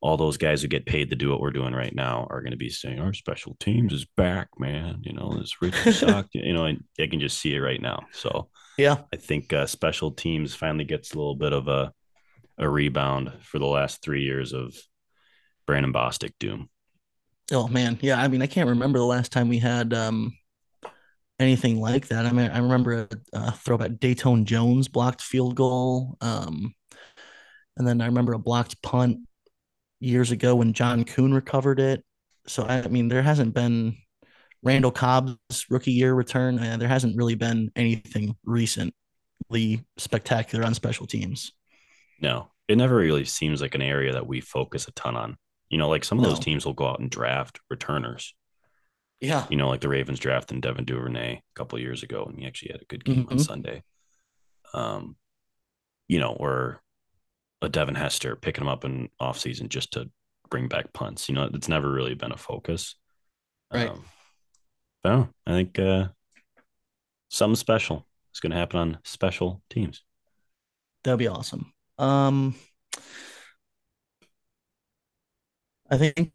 All 0.00 0.16
those 0.16 0.36
guys 0.36 0.62
who 0.62 0.68
get 0.68 0.86
paid 0.86 1.10
to 1.10 1.16
do 1.16 1.30
what 1.30 1.40
we're 1.40 1.50
doing 1.50 1.74
right 1.74 1.92
now 1.94 2.28
are 2.30 2.40
going 2.40 2.52
to 2.52 2.56
be 2.56 2.70
saying, 2.70 3.00
"Our 3.00 3.12
special 3.12 3.56
teams 3.58 3.92
is 3.92 4.06
back, 4.16 4.48
man." 4.58 5.00
You 5.02 5.14
know, 5.14 5.36
this 5.36 5.60
Richard 5.60 5.92
Sock. 5.94 6.26
You 6.32 6.52
know, 6.52 6.66
and 6.66 6.84
I 7.00 7.08
can 7.08 7.18
just 7.18 7.40
see 7.40 7.54
it 7.54 7.60
right 7.60 7.82
now. 7.82 8.06
So 8.12 8.48
Yeah. 8.76 8.98
I 9.12 9.16
think 9.16 9.52
uh, 9.52 9.66
special 9.66 10.12
teams 10.12 10.54
finally 10.54 10.84
gets 10.84 11.12
a 11.12 11.18
little 11.18 11.34
bit 11.34 11.52
of 11.52 11.66
a 11.66 11.92
a 12.58 12.68
rebound 12.68 13.32
for 13.42 13.58
the 13.58 13.66
last 13.66 14.02
three 14.02 14.22
years 14.22 14.52
of 14.52 14.76
Brandon 15.66 15.92
Bostick 15.92 16.32
doom. 16.38 16.68
Oh 17.50 17.66
man, 17.66 17.98
yeah. 18.00 18.20
I 18.20 18.28
mean, 18.28 18.42
I 18.42 18.46
can't 18.46 18.68
remember 18.68 18.98
the 18.98 19.04
last 19.04 19.32
time 19.32 19.48
we 19.48 19.58
had 19.58 19.92
um 19.94 20.36
anything 21.38 21.80
like 21.80 22.08
that. 22.08 22.26
I 22.26 22.32
mean, 22.32 22.50
I 22.50 22.58
remember 22.58 22.92
a, 22.92 23.08
a 23.32 23.52
throwback 23.52 23.92
Datone 23.92 24.44
Jones 24.44 24.88
blocked 24.88 25.22
field 25.22 25.54
goal, 25.54 26.16
um, 26.20 26.74
and 27.76 27.86
then 27.86 28.00
I 28.00 28.06
remember 28.06 28.32
a 28.32 28.38
blocked 28.38 28.82
punt 28.82 29.18
years 30.00 30.30
ago 30.30 30.56
when 30.56 30.72
John 30.72 31.04
Kuhn 31.04 31.32
recovered 31.32 31.80
it. 31.80 32.04
So 32.46 32.64
I 32.64 32.82
mean, 32.88 33.08
there 33.08 33.22
hasn't 33.22 33.54
been 33.54 33.96
Randall 34.62 34.90
Cobb's 34.90 35.66
rookie 35.70 35.92
year 35.92 36.14
return. 36.14 36.58
Uh, 36.58 36.76
there 36.76 36.88
hasn't 36.88 37.16
really 37.16 37.34
been 37.34 37.70
anything 37.76 38.36
recently 38.44 38.92
spectacular 39.96 40.64
on 40.64 40.74
special 40.74 41.06
teams. 41.06 41.52
No, 42.20 42.48
it 42.66 42.76
never 42.76 42.96
really 42.96 43.24
seems 43.24 43.60
like 43.60 43.74
an 43.74 43.82
area 43.82 44.12
that 44.12 44.26
we 44.26 44.40
focus 44.40 44.88
a 44.88 44.92
ton 44.92 45.16
on. 45.16 45.36
You 45.68 45.78
know, 45.78 45.88
like 45.88 46.04
some 46.04 46.18
of 46.18 46.24
those 46.24 46.40
teams 46.40 46.64
will 46.64 46.72
go 46.72 46.86
out 46.86 46.98
and 46.98 47.10
draft 47.10 47.60
returners. 47.68 48.34
Yeah. 49.20 49.46
You 49.50 49.56
know, 49.56 49.68
like 49.68 49.80
the 49.80 49.88
Ravens 49.88 50.20
drafting 50.20 50.60
Devin 50.60 50.84
Duvernay 50.84 51.34
a 51.36 51.42
couple 51.54 51.76
of 51.76 51.82
years 51.82 52.02
ago, 52.02 52.24
and 52.24 52.38
he 52.38 52.46
actually 52.46 52.72
had 52.72 52.82
a 52.82 52.86
good 52.86 53.04
game 53.04 53.26
on 53.30 53.36
Mhm. 53.38 53.44
Sunday. 53.44 53.82
Um, 54.74 55.16
you 56.06 56.18
know, 56.20 56.32
or 56.32 56.82
a 57.62 57.68
Devin 57.68 57.96
Hester 57.96 58.36
picking 58.36 58.62
him 58.62 58.68
up 58.68 58.84
in 58.84 59.08
offseason 59.20 59.68
just 59.68 59.92
to 59.94 60.10
bring 60.50 60.68
back 60.68 60.92
punts. 60.92 61.28
You 61.28 61.34
know, 61.34 61.50
it's 61.52 61.68
never 61.68 61.90
really 61.90 62.14
been 62.14 62.32
a 62.32 62.36
focus. 62.36 62.94
Right. 63.72 63.88
Um, 63.90 64.04
no, 65.04 65.28
I 65.46 65.50
think 65.50 65.78
uh, 65.78 66.08
something 67.28 67.56
special 67.56 68.06
is 68.32 68.40
going 68.40 68.52
to 68.52 68.56
happen 68.58 68.78
on 68.78 68.98
special 69.04 69.62
teams. 69.68 70.04
That'd 71.04 71.18
be 71.18 71.28
awesome. 71.28 71.72
Um, 71.98 72.54
I 75.90 75.96
think 75.98 76.30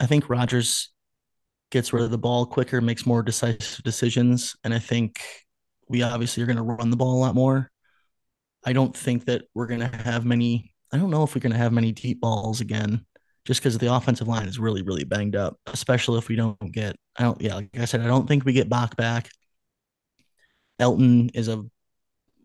I 0.00 0.06
think 0.06 0.28
Rodgers 0.28 0.91
gets 1.72 1.92
rid 1.92 2.04
of 2.04 2.10
the 2.10 2.18
ball 2.18 2.46
quicker, 2.46 2.80
makes 2.80 3.06
more 3.06 3.22
decisive 3.22 3.82
decisions, 3.82 4.54
and 4.62 4.72
I 4.72 4.78
think 4.78 5.20
we 5.88 6.02
obviously 6.02 6.42
are 6.42 6.46
going 6.46 6.58
to 6.58 6.62
run 6.62 6.90
the 6.90 6.96
ball 6.96 7.16
a 7.16 7.18
lot 7.18 7.34
more. 7.34 7.70
I 8.64 8.72
don't 8.72 8.96
think 8.96 9.24
that 9.24 9.42
we're 9.54 9.66
going 9.66 9.80
to 9.80 9.88
have 9.88 10.24
many. 10.24 10.72
I 10.92 10.98
don't 10.98 11.10
know 11.10 11.24
if 11.24 11.34
we're 11.34 11.40
going 11.40 11.52
to 11.52 11.58
have 11.58 11.72
many 11.72 11.90
deep 11.90 12.20
balls 12.20 12.60
again, 12.60 13.04
just 13.44 13.60
because 13.60 13.78
the 13.78 13.92
offensive 13.92 14.28
line 14.28 14.46
is 14.46 14.58
really, 14.58 14.82
really 14.82 15.04
banged 15.04 15.34
up. 15.34 15.56
Especially 15.66 16.18
if 16.18 16.28
we 16.28 16.36
don't 16.36 16.58
get. 16.70 16.94
I 17.16 17.24
don't. 17.24 17.40
Yeah, 17.40 17.56
like 17.56 17.70
I 17.76 17.86
said, 17.86 18.02
I 18.02 18.06
don't 18.06 18.28
think 18.28 18.44
we 18.44 18.52
get 18.52 18.68
Bach 18.68 18.94
back. 18.96 19.30
Elton 20.78 21.30
is 21.34 21.48
a 21.48 21.64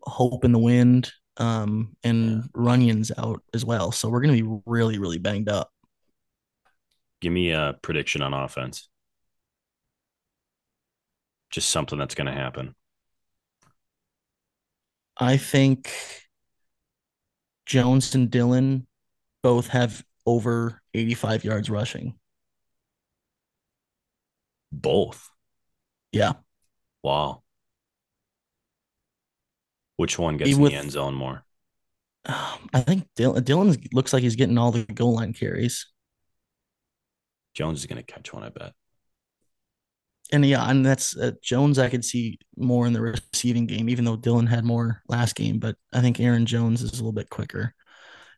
hope 0.04 0.46
in 0.46 0.54
the 0.54 0.60
wind, 0.60 1.12
um, 1.36 1.96
and 2.04 2.50
Runyan's 2.54 3.12
out 3.18 3.44
as 3.54 3.66
well. 3.66 3.92
So 3.92 4.10
we're 4.10 4.22
going 4.22 4.36
to 4.38 4.44
be 4.44 4.62
really, 4.66 4.98
really 4.98 5.18
banged 5.20 5.50
up. 5.50 5.70
Give 7.20 7.34
me 7.34 7.52
a 7.52 7.76
prediction 7.82 8.22
on 8.22 8.34
offense. 8.34 8.88
Just 11.50 11.70
something 11.70 11.98
that's 11.98 12.16
going 12.16 12.28
to 12.28 12.34
happen. 12.34 12.76
I 15.20 15.38
think 15.38 15.92
Jones 17.66 18.14
and 18.14 18.30
Dillon 18.30 18.86
both 19.42 19.68
have 19.70 20.04
over 20.26 20.82
85 20.94 21.44
yards 21.44 21.70
rushing. 21.70 22.16
Both. 24.72 25.30
Yeah. 26.12 26.34
Wow. 27.02 27.44
Which 29.96 30.20
one 30.20 30.38
gets 30.38 30.52
Even 30.52 30.66
in 30.66 30.72
the 30.72 30.76
end 30.76 30.92
zone 30.92 31.16
more? 31.16 31.44
I 32.26 32.82
think 32.82 33.08
Dylan, 33.18 33.44
Dillon 33.44 33.76
looks 33.94 34.14
like 34.14 34.24
he's 34.24 34.36
getting 34.36 34.58
all 34.58 34.72
the 34.72 34.84
goal 34.84 35.16
line 35.16 35.34
carries. 35.34 35.88
Jones 37.54 37.80
is 37.80 37.86
going 37.88 38.04
to 38.04 38.14
catch 38.14 38.32
one, 38.34 38.44
I 38.44 38.50
bet. 38.50 38.74
And 40.32 40.46
yeah, 40.46 40.70
and 40.70 40.86
that's 40.86 41.16
uh, 41.16 41.32
Jones. 41.42 41.80
I 41.80 41.90
could 41.90 42.04
see 42.04 42.40
more 42.58 42.86
in 42.86 42.94
the 42.94 43.02
receiving 43.02 43.66
game, 43.66 43.88
even 43.88 44.04
though 44.04 44.18
Dillon 44.18 44.48
had 44.48 44.66
more 44.66 45.02
last 45.08 45.36
game. 45.36 45.60
But 45.60 45.78
I 45.94 46.02
think 46.02 46.20
Aaron 46.20 46.46
Jones 46.46 46.82
is 46.82 46.92
a 46.92 46.96
little 46.96 47.14
bit 47.14 47.30
quicker 47.30 47.74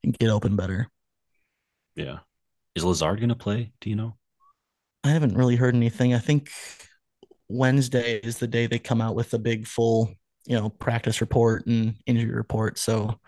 and 0.03 0.17
get 0.17 0.29
open 0.29 0.55
better. 0.55 0.87
Yeah. 1.95 2.19
Is 2.75 2.83
Lazard 2.83 3.19
going 3.19 3.29
to 3.29 3.35
play? 3.35 3.71
Do 3.81 3.89
you 3.89 3.95
know? 3.95 4.15
I 5.03 5.09
haven't 5.09 5.35
really 5.35 5.55
heard 5.55 5.75
anything. 5.75 6.13
I 6.13 6.19
think 6.19 6.51
Wednesday 7.47 8.19
is 8.19 8.37
the 8.37 8.47
day 8.47 8.67
they 8.67 8.79
come 8.79 9.01
out 9.01 9.15
with 9.15 9.31
the 9.31 9.39
big 9.39 9.65
full, 9.65 10.13
you 10.45 10.55
know, 10.55 10.69
practice 10.69 11.21
report 11.21 11.65
and 11.65 11.95
injury 12.05 12.31
report. 12.31 12.77
So 12.77 13.19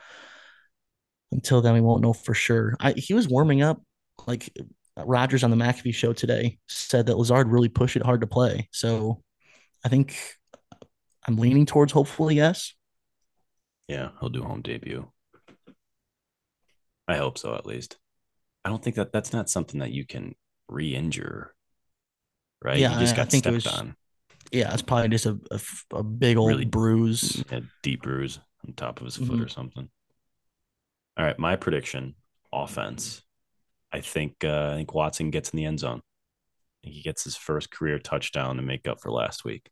until 1.32 1.62
then, 1.62 1.74
we 1.74 1.82
won't 1.82 2.02
know 2.02 2.13
for 2.13 2.34
sure. 2.34 2.76
I 2.80 2.93
he 2.93 3.13
was 3.13 3.28
warming 3.28 3.62
up, 3.62 3.82
like 4.28 4.54
Rodgers 4.97 5.43
on 5.43 5.51
the 5.51 5.58
McAfee 5.58 5.93
show 5.93 6.13
today 6.13 6.58
said 6.67 7.06
that 7.08 7.17
Lazard 7.17 7.47
really 7.47 7.69
pushed 7.69 7.95
it 7.95 8.04
hard 8.04 8.21
to 8.21 8.27
play. 8.27 8.67
So 8.71 9.21
I 9.86 9.89
think 9.89 10.17
I'm 11.27 11.38
leaning 11.38 11.65
towards 11.65 11.91
hopefully 11.91 12.36
yes. 12.36 12.73
Yeah, 13.88 14.10
he'll 14.19 14.30
do 14.30 14.43
home 14.43 14.62
debut. 14.62 15.10
I 17.08 17.17
hope 17.17 17.38
so, 17.38 17.56
at 17.56 17.65
least. 17.65 17.97
I 18.63 18.69
don't 18.69 18.82
think 18.84 18.95
that 18.97 19.12
that's 19.12 19.34
not 19.34 19.49
something 19.49 19.80
that 19.80 19.91
you 19.91 20.06
can 20.06 20.36
re-injure, 20.69 21.54
right? 22.63 22.77
Yeah, 22.77 22.93
he 22.93 22.99
just 22.99 23.13
I- 23.13 23.15
I 23.15 23.23
got 23.23 23.32
think 23.32 23.45
it 23.45 23.62
stepped 23.62 23.65
was- 23.65 23.80
on, 23.82 23.95
Yeah, 24.51 24.73
it's 24.73 24.82
probably 24.82 25.10
just 25.10 25.25
a 25.25 25.39
a 25.91 26.04
big 26.04 26.36
old 26.38 26.49
Really- 26.49 26.65
bruise. 26.65 27.43
a 27.51 27.62
deep 27.84 28.01
bruise 28.04 28.39
on 28.67 28.73
top 28.73 28.99
of 28.99 29.06
his 29.06 29.15
foot 29.17 29.27
Mhm. 29.39 29.45
or 29.45 29.47
something. 29.47 29.89
All 31.17 31.25
right, 31.25 31.38
my 31.39 31.56
prediction: 31.56 32.15
offense. 32.51 33.21
I 33.93 34.01
think 34.01 34.43
uh, 34.43 34.71
I 34.71 34.75
think 34.75 34.93
Watson 34.93 35.32
gets 35.32 35.49
in 35.49 35.58
the 35.58 35.65
end 35.65 35.80
zone. 35.80 36.01
I 36.04 36.77
think 36.88 36.95
he 36.95 37.01
gets 37.01 37.23
his 37.23 37.36
first 37.36 37.71
career 37.71 37.99
touchdown 37.99 38.56
to 38.58 38.62
make 38.62 38.88
up 38.88 39.01
for 39.01 39.12
last 39.12 39.43
week. 39.45 39.69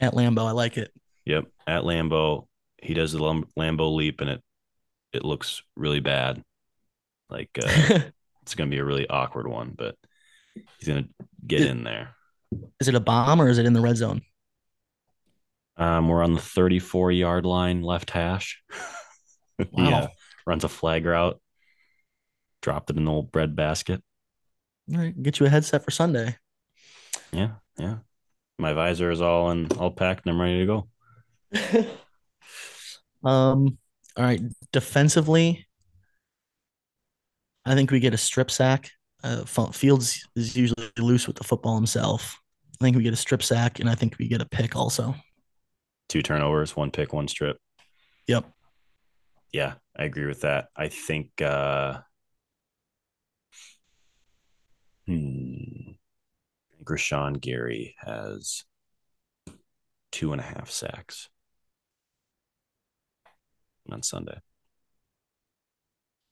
At 0.00 0.14
Lambeau, 0.14 0.46
I 0.46 0.50
like 0.52 0.76
it. 0.76 0.90
Yep, 1.24 1.46
at 1.66 1.82
Lambeau, 1.82 2.46
he 2.82 2.94
does 2.94 3.12
the 3.12 3.22
Lam- 3.22 3.46
Lambeau 3.58 3.94
leap, 3.94 4.20
and 4.20 4.30
it 4.30 4.42
it 5.12 5.24
looks 5.24 5.62
really 5.76 6.00
bad. 6.00 6.42
Like 7.30 7.50
uh, 7.62 7.66
it's 8.42 8.54
going 8.54 8.70
to 8.70 8.74
be 8.74 8.80
a 8.80 8.84
really 8.84 9.08
awkward 9.08 9.48
one, 9.48 9.74
but 9.76 9.96
he's 10.78 10.88
going 10.88 11.04
to 11.04 11.08
get 11.46 11.60
It- 11.62 11.70
in 11.70 11.84
there. 11.84 12.14
is 12.80 12.88
it 12.88 12.94
a 12.94 13.00
bomb 13.00 13.40
or 13.40 13.48
is 13.48 13.58
it 13.58 13.66
in 13.66 13.72
the 13.72 13.80
red 13.80 13.96
zone? 13.96 14.22
Um, 15.76 16.08
we're 16.08 16.22
on 16.22 16.32
the 16.32 16.40
34 16.40 17.12
yard 17.12 17.44
line, 17.44 17.82
left 17.82 18.10
hash. 18.10 18.62
Wow. 19.72 19.88
yeah, 19.88 20.06
runs 20.46 20.64
a 20.64 20.68
flag 20.68 21.06
route, 21.06 21.40
dropped 22.66 22.90
it 22.90 22.96
in 22.96 23.04
the 23.04 23.12
old 23.12 23.30
bread 23.30 23.54
basket. 23.54 24.02
All 24.92 24.98
right, 24.98 25.22
get 25.22 25.38
you 25.38 25.46
a 25.46 25.48
headset 25.48 25.84
for 25.84 25.92
Sunday. 25.92 26.36
Yeah, 27.32 27.50
yeah. 27.78 27.98
My 28.58 28.72
visor 28.72 29.12
is 29.12 29.20
all 29.20 29.52
in, 29.52 29.70
all 29.78 29.92
packed, 29.92 30.26
and 30.26 30.34
I'm 30.34 30.40
ready 30.40 30.66
to 30.66 30.84
go. 31.62 31.88
um, 33.28 33.78
all 34.16 34.24
right. 34.24 34.40
Defensively, 34.72 35.64
I 37.64 37.76
think 37.76 37.92
we 37.92 38.00
get 38.00 38.14
a 38.14 38.18
strip 38.18 38.50
sack. 38.50 38.90
Uh, 39.22 39.44
Fields 39.44 40.26
is 40.34 40.56
usually 40.56 40.90
loose 40.98 41.28
with 41.28 41.36
the 41.36 41.44
football 41.44 41.76
himself. 41.76 42.36
I 42.80 42.84
think 42.84 42.96
we 42.96 43.04
get 43.04 43.12
a 43.12 43.16
strip 43.16 43.44
sack, 43.44 43.78
and 43.78 43.88
I 43.88 43.94
think 43.94 44.18
we 44.18 44.26
get 44.26 44.42
a 44.42 44.46
pick 44.46 44.74
also. 44.74 45.14
Two 46.08 46.20
turnovers, 46.20 46.74
one 46.74 46.90
pick, 46.90 47.12
one 47.12 47.28
strip. 47.28 47.58
Yep. 48.26 48.44
Yeah, 49.52 49.74
I 49.96 50.04
agree 50.04 50.26
with 50.26 50.40
that. 50.40 50.66
I 50.76 50.88
think 50.88 51.40
uh 51.40 51.98
hmm, 55.06 55.92
Rashan 56.84 57.40
Gary 57.40 57.94
has 57.98 58.64
two 60.12 60.32
and 60.32 60.40
a 60.40 60.44
half 60.44 60.70
sacks 60.70 61.28
on 63.90 64.02
Sunday. 64.02 64.38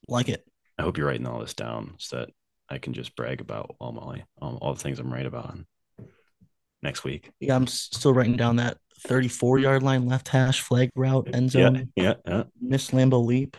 Like 0.08 0.28
it. 0.28 0.44
I 0.78 0.82
hope 0.82 0.98
you're 0.98 1.06
writing 1.06 1.26
all 1.26 1.40
this 1.40 1.54
down 1.54 1.94
so 1.98 2.16
that 2.18 2.30
I 2.68 2.78
can 2.78 2.92
just 2.94 3.14
brag 3.16 3.40
about 3.40 3.76
all 3.78 3.92
my 3.92 4.24
all, 4.40 4.58
all 4.60 4.74
the 4.74 4.80
things 4.80 4.98
I'm 4.98 5.12
right 5.12 5.26
about 5.26 5.56
next 6.82 7.04
week. 7.04 7.30
Yeah, 7.40 7.56
I'm 7.56 7.66
still 7.66 8.12
writing 8.12 8.36
down 8.36 8.56
that 8.56 8.78
34 9.00 9.58
yard 9.58 9.82
line 9.82 10.06
left 10.06 10.28
hash 10.28 10.60
flag 10.60 10.90
route 10.94 11.28
end 11.32 11.54
Yeah, 11.54 11.70
zone. 11.70 11.92
yeah, 11.96 12.14
yeah. 12.26 12.42
Miss 12.60 12.90
Lambeau 12.90 13.24
leap. 13.24 13.56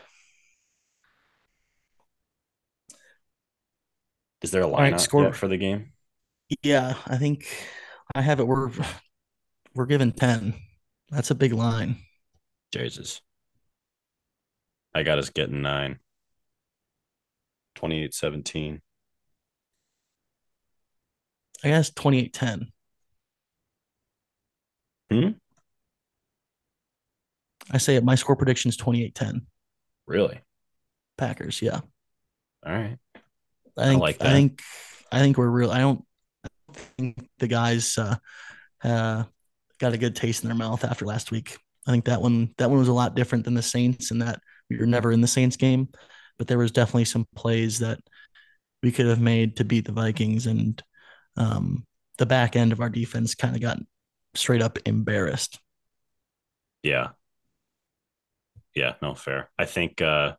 Is 4.41 4.51
there 4.51 4.63
a 4.63 4.67
right, 4.67 4.99
score- 4.99 5.23
yet 5.23 5.35
for 5.35 5.47
the 5.47 5.57
game? 5.57 5.91
Yeah, 6.61 6.95
I 7.07 7.17
think 7.17 7.47
I 8.13 8.21
have 8.21 8.39
it. 8.39 8.47
We're 8.47 8.71
we're 9.75 9.85
given 9.85 10.11
10. 10.11 10.53
That's 11.09 11.31
a 11.31 11.35
big 11.35 11.53
line. 11.53 11.97
Jesus. 12.71 13.21
I 14.93 15.03
got 15.03 15.17
us 15.17 15.29
getting 15.29 15.61
nine. 15.61 15.99
28 17.75 18.13
17. 18.13 18.81
I 21.63 21.67
guess 21.67 21.89
28 21.89 22.33
10. 22.33 22.71
Hmm? 25.11 25.29
I 27.71 27.77
say 27.77 27.99
my 27.99 28.15
score 28.15 28.35
prediction 28.35 28.69
is 28.69 28.77
28 28.77 29.15
10. 29.15 29.47
Really? 30.07 30.39
Packers, 31.17 31.61
yeah. 31.61 31.81
All 32.65 32.73
right. 32.73 32.97
I 33.77 33.85
think 33.85 34.01
I, 34.01 34.05
like 34.05 34.17
that. 34.19 34.31
think 34.31 34.61
I 35.11 35.19
think 35.19 35.37
we're 35.37 35.49
real. 35.49 35.71
I 35.71 35.79
don't 35.79 36.03
think 36.97 37.29
the 37.39 37.47
guys 37.47 37.97
uh, 37.97 38.15
uh, 38.83 39.23
got 39.79 39.93
a 39.93 39.97
good 39.97 40.15
taste 40.15 40.43
in 40.43 40.49
their 40.49 40.57
mouth 40.57 40.83
after 40.83 41.05
last 41.05 41.31
week. 41.31 41.57
I 41.87 41.91
think 41.91 42.05
that 42.05 42.21
one 42.21 42.53
that 42.57 42.69
one 42.69 42.79
was 42.79 42.87
a 42.87 42.93
lot 42.93 43.15
different 43.15 43.45
than 43.45 43.53
the 43.53 43.61
Saints 43.61 44.11
in 44.11 44.19
that 44.19 44.39
we 44.69 44.77
were 44.77 44.85
never 44.85 45.11
in 45.11 45.21
the 45.21 45.27
Saints 45.27 45.57
game, 45.57 45.89
but 46.37 46.47
there 46.47 46.57
was 46.57 46.71
definitely 46.71 47.05
some 47.05 47.27
plays 47.35 47.79
that 47.79 47.99
we 48.81 48.91
could 48.91 49.05
have 49.05 49.21
made 49.21 49.57
to 49.57 49.65
beat 49.65 49.85
the 49.85 49.91
Vikings, 49.91 50.47
and 50.47 50.81
um, 51.37 51.85
the 52.17 52.25
back 52.25 52.55
end 52.55 52.71
of 52.71 52.81
our 52.81 52.89
defense 52.89 53.35
kind 53.35 53.55
of 53.55 53.61
got 53.61 53.79
straight 54.33 54.61
up 54.61 54.79
embarrassed. 54.85 55.59
Yeah. 56.83 57.09
Yeah, 58.75 58.95
no, 59.01 59.15
fair. 59.15 59.49
I 59.57 59.65
think 59.65 60.01
uh 60.01 60.33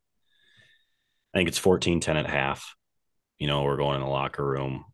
I 1.34 1.38
think 1.38 1.48
it's 1.48 1.58
14 1.58 2.00
10 2.00 2.16
at 2.16 2.26
half. 2.26 2.74
You 3.38 3.46
know, 3.46 3.62
we're 3.64 3.76
going 3.76 3.96
in 3.96 4.02
the 4.02 4.08
locker 4.08 4.44
room 4.44 4.84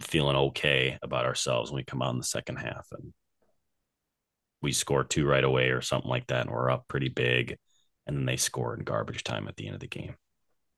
feeling 0.00 0.36
okay 0.36 0.98
about 1.02 1.24
ourselves 1.26 1.70
when 1.70 1.76
we 1.76 1.84
come 1.84 2.02
out 2.02 2.12
in 2.12 2.18
the 2.18 2.24
second 2.24 2.56
half 2.56 2.88
and 2.92 3.12
we 4.62 4.72
score 4.72 5.04
two 5.04 5.26
right 5.26 5.44
away 5.44 5.68
or 5.70 5.82
something 5.82 6.08
like 6.10 6.26
that, 6.28 6.42
and 6.46 6.50
we're 6.50 6.70
up 6.70 6.88
pretty 6.88 7.10
big, 7.10 7.58
and 8.06 8.16
then 8.16 8.24
they 8.24 8.36
score 8.36 8.74
in 8.74 8.82
garbage 8.82 9.22
time 9.22 9.46
at 9.46 9.56
the 9.56 9.66
end 9.66 9.74
of 9.74 9.80
the 9.80 9.86
game. 9.86 10.14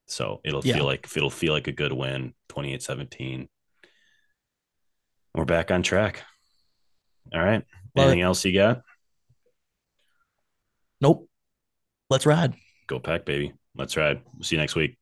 So 0.08 0.40
it'll 0.44 0.64
Yeah. 0.64 0.74
feel 0.74 0.84
like 0.84 1.08
it'll 1.16 1.30
feel 1.30 1.52
like 1.52 1.68
a 1.68 1.72
good 1.72 1.92
win, 1.92 2.34
28-17. 2.48 3.48
We're 5.34 5.44
back 5.44 5.70
on 5.70 5.82
track. 5.82 6.24
All 7.32 7.42
right. 7.42 7.64
Love 7.94 8.06
Anything 8.08 8.22
else 8.22 8.44
you 8.44 8.52
got? 8.52 8.82
Nope. 11.00 11.28
Let's 12.10 12.26
ride. 12.26 12.54
Go 12.86 12.98
pack, 12.98 13.24
baby. 13.24 13.52
Let's 13.76 13.96
ride. 13.96 14.22
See 14.42 14.56
you 14.56 14.60
next 14.60 14.74
week. 14.74 14.96